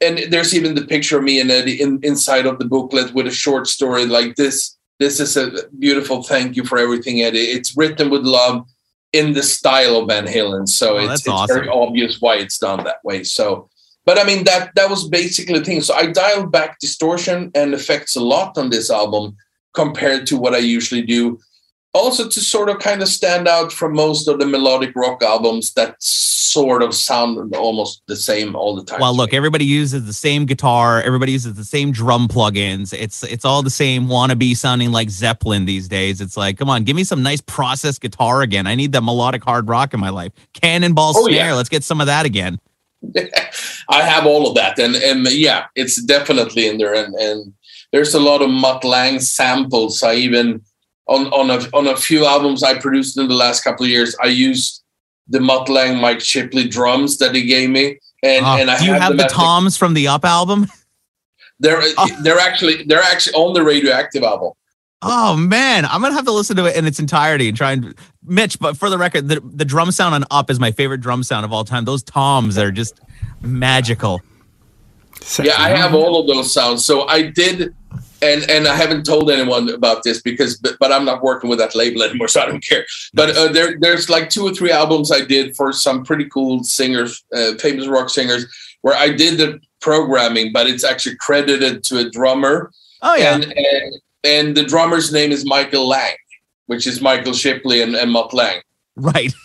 [0.00, 3.26] And there's even the picture of me and Eddie in, inside of the booklet with
[3.26, 4.76] a short story like this.
[4.98, 7.38] This is a beautiful thank you for everything, Eddie.
[7.38, 8.66] It's written with love
[9.12, 11.56] in the style of Van Halen, so Oh, it's, it's awesome.
[11.56, 13.24] very obvious why it's done that way.
[13.24, 13.68] So,
[14.04, 15.80] but I mean that that was basically the thing.
[15.80, 19.36] So I dialed back distortion and effects a lot on this album
[19.74, 21.38] compared to what I usually do
[21.96, 25.72] also to sort of kind of stand out from most of the melodic rock albums
[25.74, 29.00] that sort of sound almost the same all the time.
[29.00, 31.02] Well, look, everybody uses the same guitar.
[31.02, 32.92] Everybody uses the same drum plugins.
[32.92, 36.20] It's it's all the same wannabe sounding like Zeppelin these days.
[36.20, 38.66] It's like, come on, give me some nice processed guitar again.
[38.66, 40.32] I need that melodic hard rock in my life.
[40.54, 41.46] Cannonball Oh, snare.
[41.48, 41.54] yeah.
[41.54, 42.58] Let's get some of that again.
[43.88, 46.94] I have all of that, and and yeah, it's definitely in there.
[46.94, 47.52] And and
[47.92, 50.02] there's a lot of Mutt Lange samples.
[50.02, 50.62] I even
[51.08, 54.16] on on a on a few albums I produced in the last couple of years,
[54.22, 54.82] I used
[55.28, 57.98] the Mutt Lange Mike Shipley drums that he gave me.
[58.22, 60.66] And, Uh, and I do you have the toms from the Up album?
[61.60, 62.08] They're Oh.
[62.22, 64.52] they're actually they're actually on the radioactive album.
[65.02, 67.94] Oh man, I'm gonna have to listen to it in its entirety and try and
[68.24, 68.58] Mitch.
[68.58, 71.44] But for the record, the, the drum sound on Up is my favorite drum sound
[71.44, 71.84] of all time.
[71.86, 73.00] Those toms are just
[73.40, 74.20] magical.
[75.42, 76.84] Yeah, I have all of those sounds.
[76.84, 77.74] So I did,
[78.22, 81.58] and and I haven't told anyone about this because, but, but I'm not working with
[81.58, 82.86] that label anymore, so I don't care.
[83.12, 86.62] But uh, there, there's like two or three albums I did for some pretty cool
[86.64, 88.46] singers, uh, famous rock singers,
[88.82, 93.44] where I did the programming, but it's actually credited to a drummer, Oh yeah, and,
[93.44, 93.94] and
[94.24, 96.16] and the drummer's name is Michael Lang,
[96.66, 98.62] which is Michael Shipley and, and Mutt Lange.
[98.96, 99.32] right.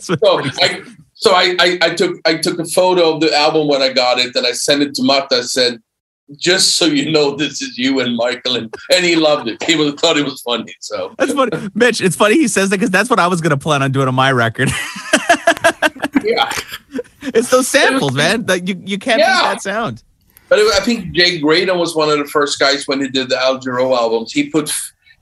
[0.00, 0.82] So I,
[1.22, 4.18] so I, I, I took I took a photo of the album when I got
[4.18, 5.28] it, and I sent it to Mutt.
[5.32, 5.80] I said,
[6.36, 9.62] "Just so you know, this is you and Michael," and, and he loved it.
[9.62, 10.74] He was, thought it was funny.
[10.80, 12.00] So That's funny, Mitch.
[12.00, 14.14] It's funny he says that because that's what I was gonna plan on doing on
[14.14, 14.68] my record.
[16.24, 16.50] yeah,
[17.22, 18.44] it's those samples, man.
[18.46, 19.40] That you you can't Yeah.
[19.42, 20.02] beat that sound.
[20.48, 23.28] but it, I think Jay Graydon was one of the first guys when he did
[23.30, 24.32] the Al Jarreau albums.
[24.32, 24.72] He put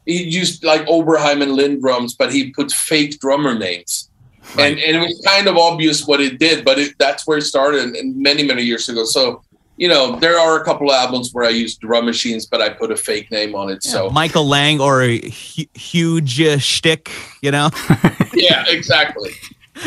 [0.06, 4.09] he used like Oberheim and Linn drums, but he put fake drummer names.
[4.58, 7.42] And, and it was kind of obvious what it did, but it, that's where it
[7.42, 9.04] started and many, many years ago.
[9.04, 9.42] So,
[9.76, 12.68] you know, there are a couple of albums where I used drum machines, but I
[12.68, 13.82] put a fake name on it.
[13.82, 17.70] So, Michael Lang or a hu- huge uh, shtick, you know.
[18.34, 19.30] yeah, exactly.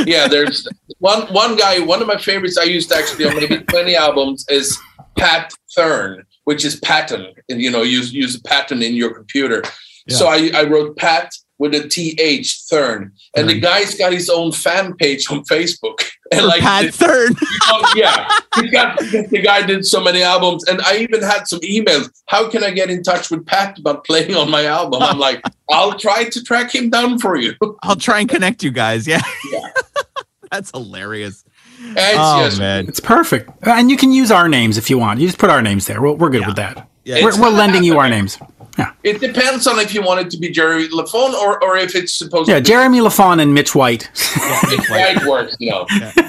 [0.05, 1.79] Yeah, there's one one guy.
[1.79, 4.75] One of my favorites I used actually on maybe twenty albums is
[5.19, 7.31] Pat Thurn, which is pattern.
[7.49, 9.61] And you know, use use a pattern in your computer.
[10.09, 14.51] So I, I wrote Pat with a TH Thurn, and the guy's got his own
[14.51, 15.99] fan page on Facebook.
[16.31, 17.35] And For like, Pat the- Thurn.
[17.95, 22.09] yeah, he got, the guy did so many albums, and I even had some emails.
[22.25, 25.03] How can I get in touch with Pat about playing on my album?
[25.03, 27.53] I'm like, I'll try to track him down for you.
[27.83, 29.05] I'll try and connect you guys.
[29.05, 29.21] Yeah.
[29.51, 29.69] Yeah.
[30.49, 31.43] That's hilarious.
[31.79, 32.87] It's Oh just- man.
[32.87, 33.51] It's perfect.
[33.67, 35.19] And you can use our names if you want.
[35.19, 36.01] You just put our names there.
[36.01, 36.89] We're, we're good with that.
[37.03, 37.23] Yeah.
[37.23, 38.39] We're, we're lending you our names.
[39.03, 42.13] It depends on if you want it to be Jerry LaFone or, or if it's
[42.13, 44.09] supposed Yeah, to be Jeremy LaFawn and Mitch White.
[44.89, 45.81] right works, you know.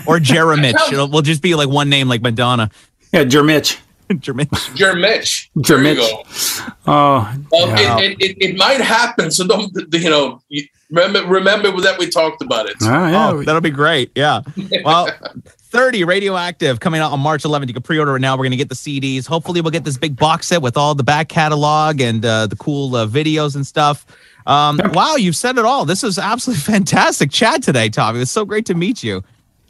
[0.07, 0.75] Or Jeremich.
[0.93, 2.71] It'll will just be like one name, like Madonna.
[3.13, 3.79] yeah, Jermitch.
[4.11, 4.49] Jeremich.
[4.77, 5.49] Jermitch.
[5.55, 6.67] There you Jermitch.
[6.67, 6.73] go.
[6.87, 7.99] Oh, Well, yeah.
[8.01, 10.43] it, it, it, it might happen, so don't you know?
[10.91, 12.77] Remember remember that we talked about it.
[12.83, 13.31] Ah, yeah.
[13.31, 14.13] Oh, that'll be great.
[14.15, 14.43] Yeah.
[14.85, 15.09] Well,
[15.75, 17.67] 30 Radioactive coming out on March 11th.
[17.67, 18.35] You can pre-order it now.
[18.37, 19.27] We're going to get the CDs.
[19.27, 22.55] Hopefully, we'll get this big box set with all the back catalog and uh, the
[22.55, 24.07] cool uh, videos and stuff.
[24.47, 25.85] Um, wow, you've said it all.
[25.85, 28.19] This was absolutely fantastic chat today, Tommy.
[28.19, 29.25] It was so great to meet you.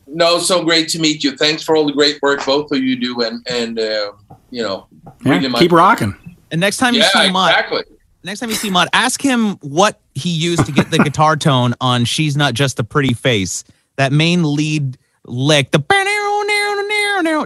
[0.07, 1.35] No, so great to meet you.
[1.39, 4.13] Thanks for all the great work both of you do, and and uh,
[4.51, 4.87] you know,
[5.25, 6.15] Yeah, really my- keep rocking.
[6.51, 7.83] And next time you see Mutt, exactly.
[8.25, 11.73] next time you see Mutt, ask him what he used to get the guitar tone
[11.81, 13.65] on "She's Not Just a Pretty Face."
[13.97, 15.85] That main lead lick, the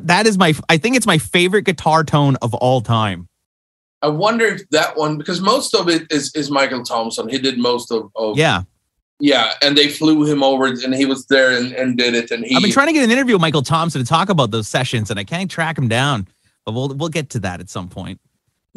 [0.03, 0.55] that is my.
[0.69, 3.29] I think it's my favorite guitar tone of all time.
[4.03, 7.29] I wonder if that one because most of it is is Michael Thompson.
[7.29, 8.63] He did most of, of Yeah.
[9.21, 12.31] yeah, and they flew him over and he was there and, and did it.
[12.31, 14.51] And he I've been trying to get an interview with Michael Thompson to talk about
[14.51, 16.29] those sessions, and I can't track him down.
[16.65, 18.21] But we'll we'll get to that at some point.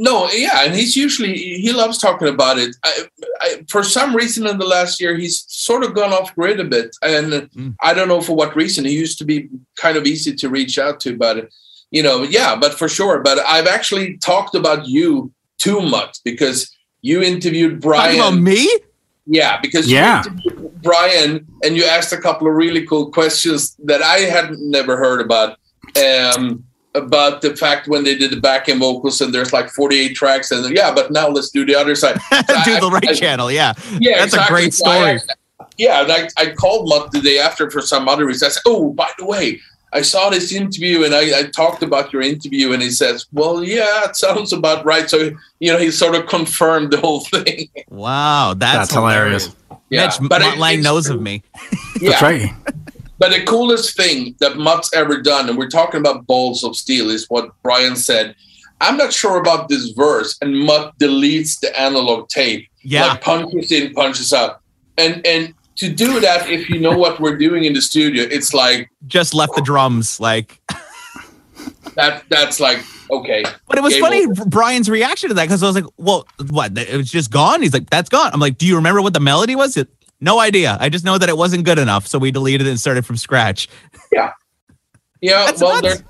[0.03, 2.75] No, yeah, and he's usually he loves talking about it.
[2.83, 2.93] I,
[3.39, 6.63] I, for some reason, in the last year, he's sort of gone off grid a
[6.63, 7.75] bit, and Mm.
[7.81, 8.85] I don't know for what reason.
[8.85, 11.49] He used to be kind of easy to reach out to, but
[11.91, 13.21] you know, yeah, but for sure.
[13.21, 18.67] But I've actually talked about you too much because you interviewed Talking about me?
[19.27, 20.23] Yeah, because Yeah.
[20.81, 25.21] Bryan, and you asked a couple of really cool questions that I had never heard
[25.21, 25.57] about.
[25.95, 26.63] Um,
[26.93, 30.51] about the fact when they did the back end vocals and there's like 48 tracks
[30.51, 32.15] and yeah, but now let's do the other side.
[32.65, 33.51] do the right I- channel.
[33.51, 33.73] Yeah.
[33.99, 34.55] Yeah, That's a exactly.
[34.55, 35.35] great So I story.
[35.77, 38.47] yeah, and I, I called Mutt the day after for some other reason.
[38.47, 39.59] I said, "Oh, by the way,
[39.93, 43.63] I saw this interview and I, I talked about your interview." And he says, "Well,
[43.63, 47.69] yeah, it sounds about right." So you know, he sort of confirmed the whole thing.
[47.89, 48.53] Wow.
[48.55, 49.55] That's, That's hilarious.
[49.89, 51.15] Yeah, Mitch, but Mutt Lange knows true.
[51.15, 51.43] of me.
[52.01, 52.49] Yeah, That's right.
[53.21, 57.11] But the coolest thing that Mutt's ever done, and we're talking about balls of steel,
[57.11, 58.35] is what Bryan said.
[58.81, 62.67] I'm not sure about this verse, and Mutt deletes the analog tape.
[62.81, 63.05] Yeah.
[63.05, 64.61] like punches in, punches out,
[64.97, 68.55] and and to do that, if you know what we're doing in the studio, it's
[68.55, 70.19] like Just left the drums.
[70.19, 70.59] Like,
[71.93, 72.23] that.
[72.27, 73.43] That's like okay.
[73.67, 74.45] but it was funny over.
[74.45, 76.75] Bryan's reaction to that because I was like, well, what?
[76.75, 77.61] It was just gone.
[77.61, 78.31] He's like, that's gone.
[78.33, 79.77] I'm like, do you remember what the melody was?
[79.77, 79.89] It,
[80.21, 80.77] no idea.
[80.79, 82.07] I just know that it wasn't good enough.
[82.07, 83.67] So we deleted it and started from scratch.
[85.21, 86.03] Yeah, That's well, nuts.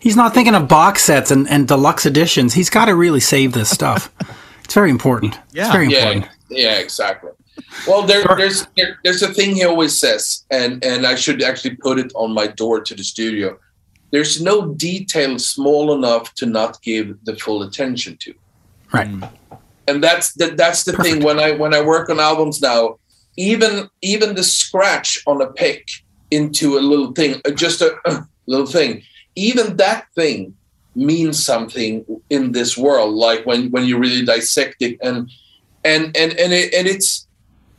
[0.00, 2.54] He's not thinking of box sets and, and deluxe editions.
[2.54, 4.12] He's got to really save this stuff.
[4.64, 5.38] it's very important.
[5.52, 5.64] Yeah.
[5.64, 6.28] It's very yeah, important.
[6.50, 7.30] yeah, exactly.
[7.86, 8.36] Well, there, Sure.
[8.36, 12.10] there's there, there's a thing he always says, and and I should actually put it
[12.14, 13.58] on my door to the studio.
[14.10, 18.34] There's no detail small enough to not give the full attention to.
[18.92, 19.08] Right.
[19.08, 19.30] Mm.
[19.88, 22.98] and that's the, that's the thing when I when I work on albums now,
[23.36, 25.88] even even the scratch on a pick
[26.30, 29.02] into a little thing, uh, just a uh, little thing,
[29.36, 30.54] even that thing
[30.94, 33.14] means something in this world.
[33.14, 35.30] Like when when you really dissect it, and
[35.84, 37.26] and and and it, and it's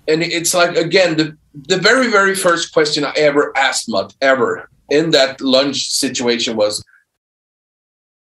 [0.07, 1.37] and it's like again the
[1.67, 6.83] the very very first question I ever asked Mutt ever in that lunch situation was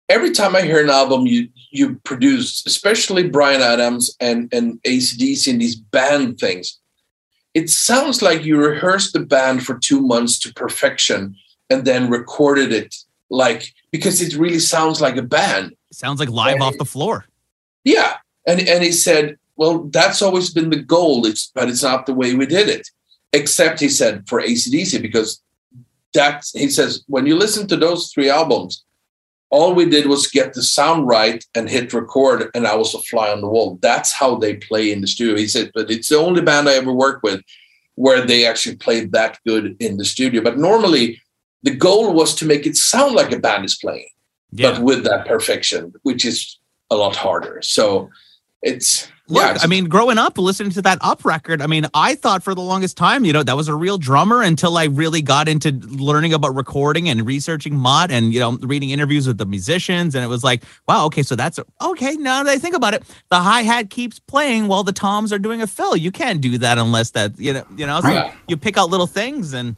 [0.09, 5.51] every time I hear an album you you produce, especially Bryan Adams and and AC/DC
[5.51, 6.79] and these band things,
[7.55, 11.37] it sounds like you rehearsed the band for two months to perfection
[11.71, 12.97] and then recorded it
[13.31, 15.75] like because it really sounds like a band.
[15.93, 16.65] Sounds like live Yeah.
[16.65, 17.27] off the floor.
[17.85, 18.17] Yeah.
[18.47, 21.27] And and he said, Well, that's always been the goal.
[21.27, 22.89] It's but it's not the way we did it.
[23.33, 25.41] Except he said for AC/DC, because
[26.15, 28.85] that he says, when you listen to those three albums,
[29.53, 32.99] all we did was get the sound right and hit record, and I was a
[33.11, 33.79] fly on the wall.
[33.83, 35.37] That's how they play in the studio.
[35.37, 37.43] He said, but it's the only band I ever worked with
[37.95, 40.41] where they actually played that good in the studio.
[40.43, 41.21] But normally
[41.63, 44.09] the goal was to make it sound like a band is playing
[44.53, 44.73] Yeah.
[44.73, 46.59] but with that perfection, which is
[46.91, 47.61] a lot harder.
[47.63, 48.09] So
[48.63, 52.15] it's Look, yeah, I mean, growing up listening to that up record, I mean, I
[52.17, 55.23] thought for the longest time, you know, that was a real drummer until I really
[55.23, 59.47] got into learning about recording and researching Mutt and, you know, reading interviews with the
[59.47, 60.15] musicians.
[60.15, 62.15] And it was like, wow, okay, so that's okay.
[62.17, 65.39] Now that I think about it, the hi hat keeps playing while the toms are
[65.39, 65.97] doing a fill.
[65.97, 68.35] You can't do that unless that, you know, you know, so Right.
[68.49, 69.77] you pick out little things and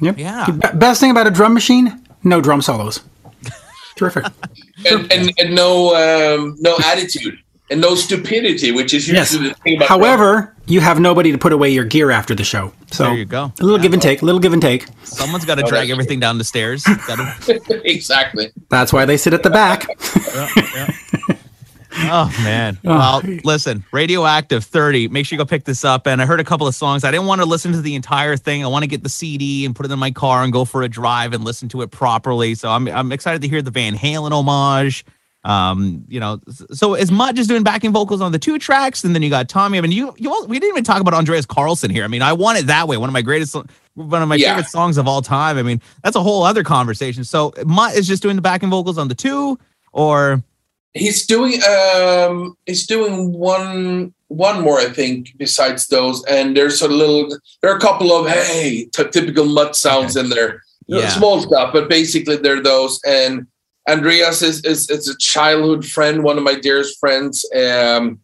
[0.00, 0.18] Yep.
[0.18, 0.46] Yeah.
[0.46, 3.00] The best thing about a drum machine, no drum solos.
[3.96, 4.24] Terrific.
[4.88, 7.38] and, and, and no um, no attitude
[7.72, 9.32] and no stupidity, which is Yes.
[9.32, 12.72] the thing about However, you have nobody to put away your gear after the show.
[12.92, 13.52] So there you go.
[13.58, 14.22] A little give and take.
[14.22, 14.86] A little give and take.
[15.04, 16.84] Someone's got to Oh, drag that's everything down the stairs.
[17.84, 18.50] Exactly.
[18.68, 19.86] That's why they sit at the back.
[22.04, 22.78] Oh man.
[22.86, 23.20] Oh.
[23.22, 25.08] Well, listen, Radioactive 30.
[25.08, 26.06] Make sure you go pick this up.
[26.06, 27.04] And I heard a couple of songs.
[27.04, 28.64] I didn't want to listen to the entire thing.
[28.64, 30.82] I want to get the CD and put it in my car and go for
[30.82, 32.54] a drive and listen to it properly.
[32.54, 35.04] So I'm I'm excited to hear the Van Halen homage.
[35.44, 36.40] Um, you know,
[36.72, 39.48] so is Mutt just doing backing vocals on the two tracks, and then you got
[39.48, 39.76] Tommy.
[39.78, 42.04] I mean, you you all, we didn't even talk about Andreas Carlsson here.
[42.04, 42.96] I mean, I want it that way.
[42.96, 43.56] One of my greatest,
[43.94, 44.54] one of my Yeah.
[44.54, 45.58] favorite songs of all time.
[45.58, 47.24] I mean, that's a whole other conversation.
[47.24, 49.58] So Mutt is just doing the backing vocals on the two,
[49.92, 50.42] or
[50.94, 56.22] He's doing um he's doing one one more, I think, besides those.
[56.26, 60.62] And there's a little there are a couple of hey typical mutt sounds in there.
[60.86, 61.08] Yeah.
[61.08, 63.00] Small stuff, but basically they're those.
[63.06, 63.46] And
[63.88, 67.44] Andreas is, is is a childhood friend, one of my dearest friends.
[67.54, 68.20] Um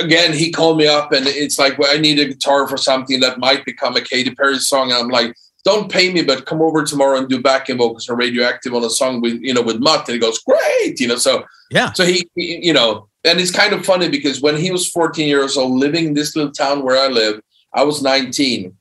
[0.00, 3.20] again, he called me up and it's like, well, I need a guitar for something
[3.20, 4.90] that might become a Katy Perry song.
[4.90, 5.34] And I'm like,
[5.64, 8.90] don't pay me, but come over tomorrow and do backing vocals or radioactive on a
[8.90, 10.08] song with you know with Mutt.
[10.08, 11.16] And he goes, great, you know.
[11.16, 11.92] So Yeah.
[11.92, 15.26] so he, he- you know, and it's kind of funny because when he was 14
[15.28, 17.40] years old, living in this little town where I live,
[17.74, 18.74] I was 19.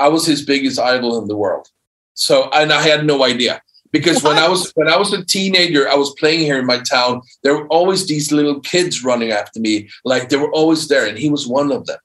[0.00, 1.68] I was his biggest idol in the world.
[2.14, 3.62] So and I had no idea
[3.92, 6.78] because when I was when I was a teenager, I was playing here in my
[6.78, 7.20] town.
[7.42, 11.18] There were always these little kids running after me, like they were always there, and
[11.18, 11.98] he was one of them.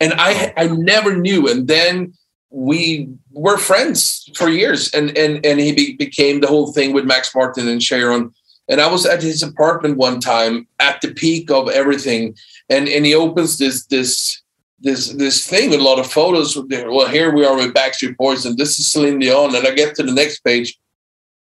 [0.00, 1.48] And I I never knew.
[1.48, 2.12] And then
[2.50, 7.04] we were friends for years, and and and he be, became the whole thing with
[7.06, 8.32] Max Martin and Cheiron.
[8.70, 12.36] And I was at his apartment one time at the peak of everything,
[12.68, 14.42] and and he opens this this
[14.80, 16.56] this this thing with a lot of photos.
[16.56, 19.54] Well, here we are with Backstreet Boys, and this is Celine Dion.
[19.54, 20.78] And I get to the next page,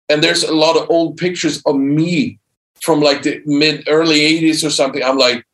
[0.08, 2.38] and there's a lot of old pictures of me
[2.80, 5.02] from like the mid early 80s or something.
[5.02, 5.44] I'm like,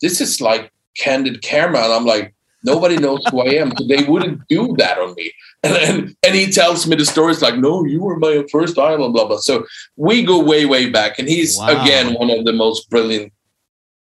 [0.00, 2.34] this is like candid camera, and I'm like,
[2.64, 3.72] nobody knows who I am.
[3.76, 5.32] So they wouldn't do that on me.
[5.64, 9.12] And, and and he tells me the stories like, no, you were my first idol,
[9.12, 9.36] blah blah.
[9.36, 11.80] So we go way way back, and he's Wow.
[11.84, 13.32] again one of the most brilliant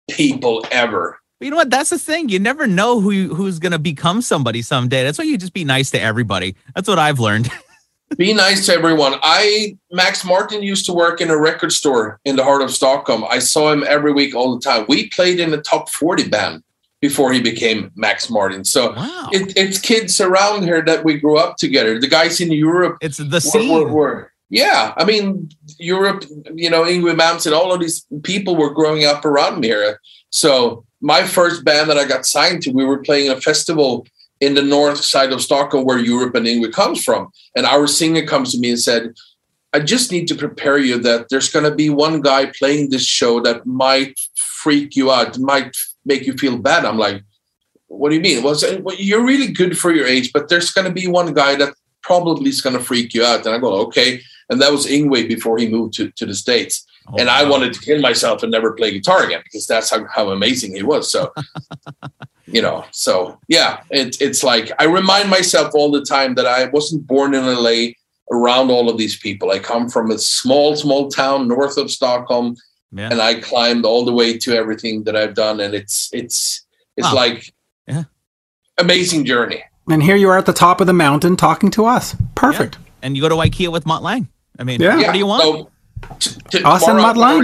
[0.09, 1.19] people ever.
[1.39, 1.69] You know what?
[1.69, 2.29] That's the thing.
[2.29, 5.03] You never know who you, who's gonna become somebody someday.
[5.03, 6.55] That's why you just be nice to everybody.
[6.73, 7.51] That's what I've learned.
[8.17, 9.15] Be nice to everyone.
[9.23, 13.23] I Max Martin used to work in a record store in the heart of Stockholm.
[13.29, 14.85] I saw him every week all the time.
[14.87, 16.63] We played in a top 40 band
[17.01, 18.63] before he became Max Martin.
[18.65, 19.29] So Wow.
[19.31, 21.99] it, it's kids around here that we grew up together.
[21.99, 23.71] The guys in Europe It's the scene.
[23.73, 25.49] were, were- yeah, I mean
[25.79, 29.99] Europe, you know, Yngwie Malmsteen, all of these people were growing up around me here.
[30.29, 34.05] So my first band that I got signed to, we were playing a festival
[34.43, 37.31] in the north side of Stockholm where Europe and Yngwie comes from.
[37.55, 39.13] And our singer comes to me and said,
[39.71, 43.05] I just need to prepare you that there's going to be one guy playing this
[43.05, 45.75] show that might freak you out, might
[46.05, 46.85] make you feel bad.
[46.85, 47.23] I'm like,
[47.87, 48.43] what do you mean?
[48.43, 48.55] Well,
[48.97, 52.49] you're really good for your age, but there's going to be one guy that probably
[52.49, 53.45] is going to freak you out.
[53.45, 54.21] And I go, okay.
[54.49, 56.85] And that was Yngwie before he moved to, to the States.
[57.07, 57.51] Oh, and I wow.
[57.51, 60.83] wanted to kill myself and never play guitar again because that's how, how amazing he
[60.83, 61.11] was.
[61.11, 61.33] So,
[62.45, 66.65] you know, so yeah, it, it's like I remind myself all the time that I
[66.65, 67.93] wasn't born in LA
[68.31, 69.51] around all of these people.
[69.51, 72.55] I come from a small, small town north of Stockholm
[72.91, 73.09] Yeah.
[73.11, 75.59] and I climbed all the way to everything that I've done.
[75.59, 76.65] And it's, it's,
[76.97, 77.15] it's Wow.
[77.15, 77.53] like
[77.87, 78.03] Yeah.
[78.77, 79.63] amazing journey.
[79.89, 82.15] And here you are at the top of the mountain talking to us.
[82.35, 82.77] Perfect.
[83.01, 84.27] and you go to IKEA with Mutt Lange.
[84.57, 84.95] I mean, Yeah.
[84.95, 85.43] what do you want?
[85.43, 85.69] So,
[86.19, 87.41] t- t- Us and tomorrow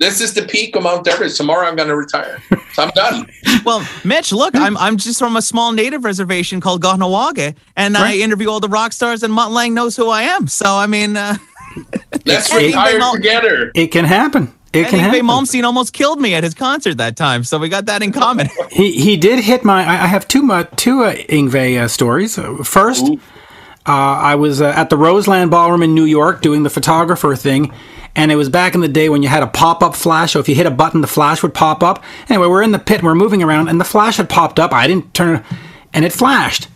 [0.00, 0.16] Mutt I'm gonna Lange.
[0.16, 0.16] retire.
[0.16, 1.36] This is the peak of Mount Everest.
[1.36, 2.42] Tomorrow I'm going to retire.
[2.72, 3.26] So I'm done.
[3.64, 8.16] Well, Mitch, look, I'm I'm just from a small native reservation called Kahnawake, and I
[8.16, 10.48] interview all the rock stars, and Mutt Lange knows who I am.
[10.48, 11.36] So I mean, uh,
[12.26, 13.70] Let's Hey, retire Mal- together.
[13.74, 14.52] It can happen.
[14.74, 15.26] It I can think Bay happen.
[15.28, 18.48] Malmsteen almost killed me at his concert that time, so we got that in common.
[18.70, 19.82] He he did hit my.
[19.84, 22.36] I I have two uh, two uh, Yngwie uh, stories.
[22.36, 23.92] Uh, First, uh,
[24.32, 27.72] I was uh, at the Roseland Ballroom in New York doing the photographer thing,
[28.16, 30.32] and it was back in the day when you had a pop up flash.
[30.32, 32.02] So if you hit a button, the flash would pop up.
[32.28, 34.72] Anyway, we're in the pit, and we're moving around, and the flash had popped up.
[34.72, 35.44] I didn't turn,
[35.92, 36.68] and it flashed,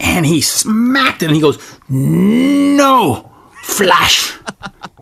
[0.00, 3.30] and he smacked it, and he goes, "No
[3.62, 4.32] flash."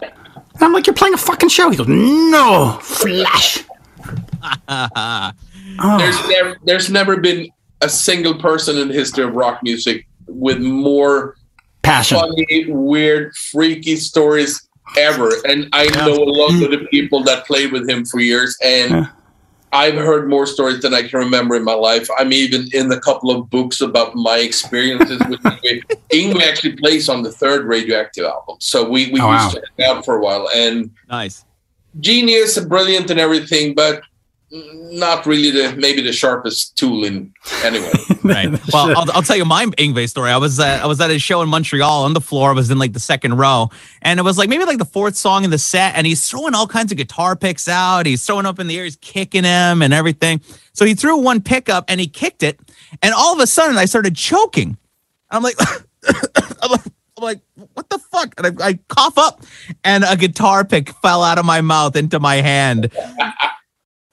[0.02, 3.64] And I'm like, "You're playing a fucking show." He goes, "No flash."
[5.98, 7.48] There's never, there's never been
[7.80, 11.36] a single person in the history of rock music with more
[11.82, 12.18] Passion.
[12.18, 15.30] funny, weird, freaky stories ever.
[15.46, 16.90] And I know a lot of the mm.
[16.90, 19.06] people that played with him for years, and Yeah.
[19.72, 22.08] I've heard more stories than I can remember in my life.
[22.16, 25.82] I'm even in a couple of books about my experiences with Yngwie.
[26.12, 29.44] Yngwie actually plays on the third Radioactive album, so we we Oh, wow.
[29.44, 30.48] used to hang out for a while.
[30.54, 31.44] And nice.
[31.98, 34.02] genius, brilliant, and everything, but
[34.54, 37.32] not really the maybe the sharpest tool in
[37.62, 37.92] anyway.
[38.24, 38.48] Right.
[38.72, 40.30] Well, I'll, I'll tell you my Yngwie story.
[40.30, 42.50] I was uh, I was at a show in Montreal on the floor.
[42.50, 43.68] I was in like the second row,
[44.00, 46.54] and it was like maybe like the fourth song in the set, and he's throwing
[46.54, 48.06] all kinds of guitar picks out.
[48.06, 50.40] He's throwing up in the air, he's kicking him and everything.
[50.72, 52.58] So he threw one pickup and he kicked it,
[53.02, 54.78] and all of a sudden I started choking.
[55.30, 55.56] I'm like,
[56.62, 56.80] I'm like.
[57.16, 57.40] I'm like,
[57.74, 58.34] what the fuck?
[58.38, 59.44] And I, I cough up,
[59.84, 62.90] and a guitar pick fell out of my mouth into my hand.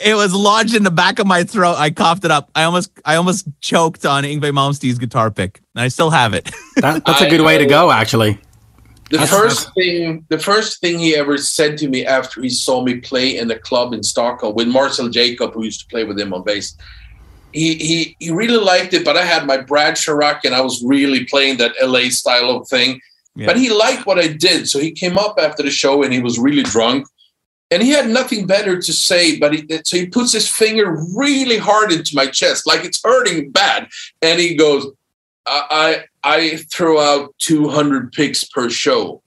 [0.04, 1.76] It was lodged in the back of my throat.
[1.78, 2.50] I coughed it up.
[2.56, 6.52] I almost, I almost choked on Yngwie Malmsteen's guitar pick, and I still have it.
[6.78, 8.40] That, that's a good way to go, actually.
[9.12, 12.82] The That's- first thing, the first thing he ever said to me after he saw
[12.82, 16.18] me play in a club in Stockholm with Marcel Jacob, who used to play with
[16.18, 16.76] him on bass,
[17.52, 19.04] he he he really liked it.
[19.04, 22.68] But I had my Bradshaw rack, and I was really playing that LA style of
[22.70, 23.02] thing.
[23.36, 23.48] Yeah.
[23.48, 26.22] But he liked what I did, so he came up after the show, and he
[26.22, 27.06] was really drunk,
[27.72, 29.40] and he had nothing better to say.
[29.40, 33.52] But he, so he puts his finger really hard into my chest, like it's hurting
[33.52, 33.88] bad,
[34.22, 34.88] and he goes.
[35.48, 39.24] I I, I throw out 200 picks per show,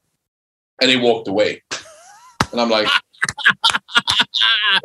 [0.81, 1.65] and he walked away.
[2.53, 2.87] And I'm like,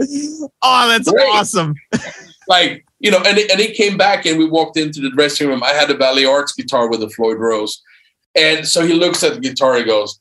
[0.62, 1.30] oh, that's Great.
[1.30, 1.76] awesome.
[2.47, 5.47] like you know, and he, and he came back and we walked into the dressing
[5.47, 5.64] room.
[5.64, 7.82] I had a Valley Arts guitar with a Floyd Rose,
[8.36, 9.78] and so he looks at the guitar.
[9.78, 10.20] He goes,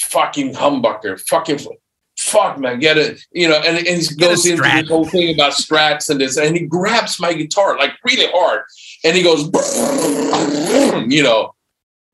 [0.00, 1.60] "Fucking humbucker, fucking."
[2.18, 5.52] Fuck man, get it, you know, and, and he goes into this whole thing about
[5.52, 8.62] strats and this, and he grabs my guitar like really hard,
[9.04, 9.44] and he goes,
[11.08, 11.54] you know,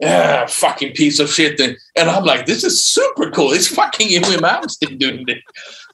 [0.01, 1.59] yeah, fucking piece of shit.
[1.59, 3.53] And, and I'm like, this is super cool.
[3.53, 5.39] It's fucking Yngwie Malmsteen doing this.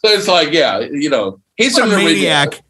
[0.05, 2.61] So it's like, yeah, you know, he's What a an original, maniac.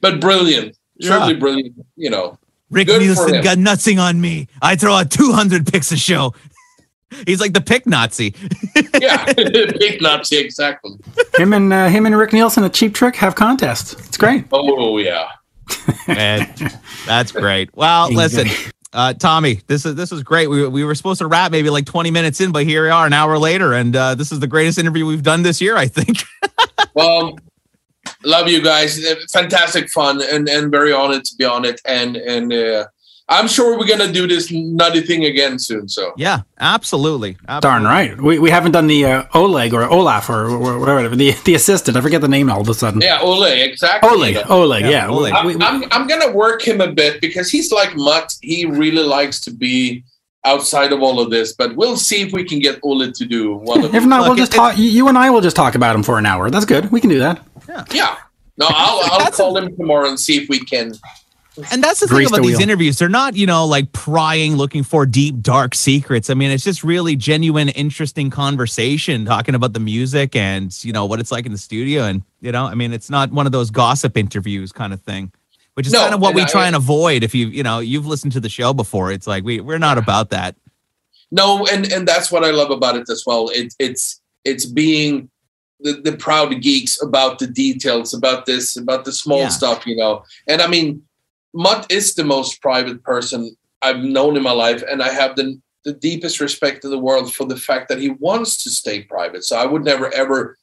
[0.00, 1.38] but brilliant, truly Yeah.
[1.38, 1.86] brilliant.
[1.96, 2.38] You know,
[2.70, 4.48] Rick Good Nielsen got nothing on me.
[4.60, 6.34] I throw out 200 picks a show.
[7.26, 8.34] He's like the pick Nazi.
[9.00, 10.92] yeah, big Nazi, exactly.
[11.36, 13.94] Him and uh, him and Rick Nielsen at Cheap Trick have contests.
[14.06, 14.46] It's great.
[14.52, 15.28] Oh yeah,
[16.08, 16.52] Man,
[17.06, 17.74] that's great.
[17.74, 18.48] Well, listen,
[18.92, 20.48] uh, Tommy, this is this was great.
[20.48, 23.06] We, we were supposed to wrap maybe like 20 minutes in, but here we are
[23.06, 25.86] an hour later, and uh, this is the greatest interview we've done this year, I
[25.86, 26.18] think.
[26.94, 27.38] well,
[28.24, 29.04] love you guys.
[29.32, 31.80] Fantastic fun, and and very honored to be on it.
[31.84, 32.86] And and uh,
[33.30, 35.88] I'm sure we're gonna do this nutty thing again soon.
[35.88, 37.36] So yeah, absolutely.
[37.46, 37.60] absolutely.
[37.60, 38.18] Darn right.
[38.20, 41.96] We, we haven't done the uh, Oleg or Olaf or, or whatever the the assistant.
[41.96, 43.02] I forget the name all of a sudden.
[43.02, 43.70] yeah, Oleg.
[43.70, 44.08] exactly.
[44.08, 44.36] Oleg.
[44.48, 44.82] Oleg.
[44.82, 44.90] Yeah.
[44.90, 45.34] Yeah, Oleg.
[45.34, 48.32] I'm, I'm, I'm gonna work him a bit because he's like Mutt.
[48.40, 50.04] He really likes to be
[50.44, 53.56] outside of all of this, but we'll see if we can get Olle to do
[53.56, 54.78] one of if not, we'll just talk.
[54.78, 56.50] You, you and I will just talk about him for an hour.
[56.50, 56.90] That's good.
[56.90, 57.44] We can do that.
[57.68, 57.84] Yeah.
[57.92, 58.16] Yeah.
[58.56, 60.92] No, I'll, I'll That's call him tomorrow and see if we can.
[61.70, 62.98] And that's the thing about the these interviews.
[62.98, 66.30] They're not, you know, like prying, looking for deep, dark secrets.
[66.30, 71.06] I mean, it's just really genuine, interesting conversation talking about the music and, you know,
[71.06, 72.04] what it's like in the studio.
[72.04, 75.32] And, you know, I mean, it's not one of those gossip interviews kind of thing,
[75.74, 77.22] which is No, kind of what we I- try and avoid.
[77.22, 79.98] If you, you know, you've listened to the show before, it's like we, we're not
[79.98, 80.56] about that.
[81.30, 83.50] No, and and that's what I love about it as well.
[83.50, 85.28] It, it's it's being
[85.80, 89.48] the, the proud geeks about the details, about this, about the small Yeah.
[89.48, 90.24] stuff, you know.
[90.46, 91.02] And I mean,
[91.58, 95.60] Mutt is the most private person I've known in my life, and I have the
[95.84, 99.42] the deepest respect in the world for the fact that he wants to stay private.
[99.44, 100.56] So I would never ever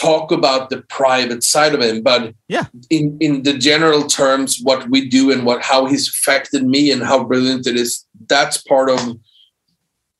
[0.00, 2.66] talk about the private side of him, but Yeah.
[2.90, 7.02] in in the general terms, what we do and what how he's affected me and
[7.02, 9.00] how brilliant it is, that's part of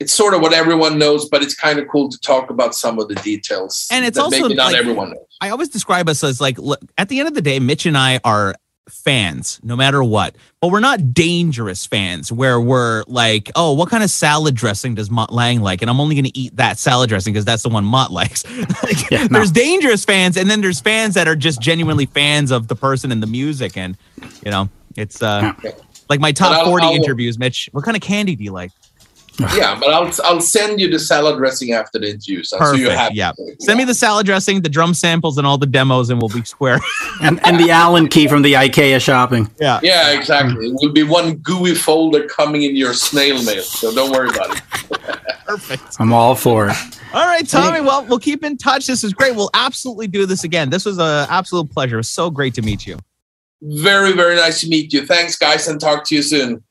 [0.00, 2.98] it's sort of what everyone knows, but it's kind of cool to talk about some
[2.98, 3.86] of the details.
[3.90, 5.26] And it's that also, maybe not like- everyone knows.
[5.40, 7.96] I always describe us as like, look, at the end of the day, Mitch and
[7.96, 8.54] I are
[8.88, 14.02] fans no matter what, but we're not dangerous fans where we're like, oh, what kind
[14.02, 15.82] of salad dressing does Mutt Lange like?
[15.82, 18.44] And I'm only going to eat that salad dressing because that's the one Mott likes.
[18.82, 19.38] Like, Yeah, no.
[19.38, 23.12] There's dangerous fans, and then there's fans that are just genuinely fans of the person
[23.12, 23.76] and the music.
[23.76, 23.96] And,
[24.44, 25.52] you know, it's uh,
[26.08, 27.68] like my top 40 interviews, Mitch.
[27.72, 28.72] What kind of candy do you like?
[29.56, 32.84] Yeah, but I'll I'll send you the salad dressing after the interview, so, so you
[32.84, 33.00] Perfect.
[33.00, 33.32] have yeah.
[33.58, 36.44] Send me the salad dressing, the drum samples, and all the demos, and we'll be
[36.44, 36.78] square.
[37.20, 39.48] And and the Allen key from the IKEA shopping.
[39.60, 39.78] yeah.
[39.82, 40.66] Yeah, exactly.
[40.66, 44.56] It will be one gooey folder coming in your snail mail, so don't worry about
[44.56, 44.62] it.
[45.46, 45.96] Perfect.
[46.00, 46.76] I'm all for it.
[47.12, 47.80] All right, Tommy.
[47.80, 48.86] Well, we'll keep in touch.
[48.86, 49.36] This is great.
[49.36, 50.70] We'll absolutely do this again.
[50.70, 51.96] This was an absolute pleasure.
[51.96, 52.98] It was so great to meet you.
[53.62, 55.06] Very, very nice to meet you.
[55.06, 56.62] Thanks, guys, and talk to you soon.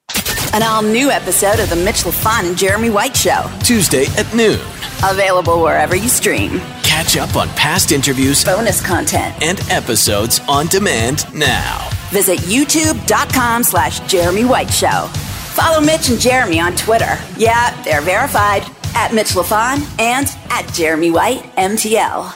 [0.54, 3.50] An all new episode of The Mitch LaFon and Jeremy White Show.
[3.64, 4.60] Tuesday at noon.
[5.04, 6.60] Available wherever you stream.
[6.84, 9.36] Catch up on past interviews Bonus content.
[9.42, 11.90] and episodes on demand now.
[12.12, 15.08] Visit youtube.com slash Jeremy White Show.
[15.56, 17.18] Follow Mitch and Jeremy on Twitter.
[17.36, 18.64] Yeah, they're verified
[18.96, 22.36] at Mitch LaFon and at Jeremy White MTL.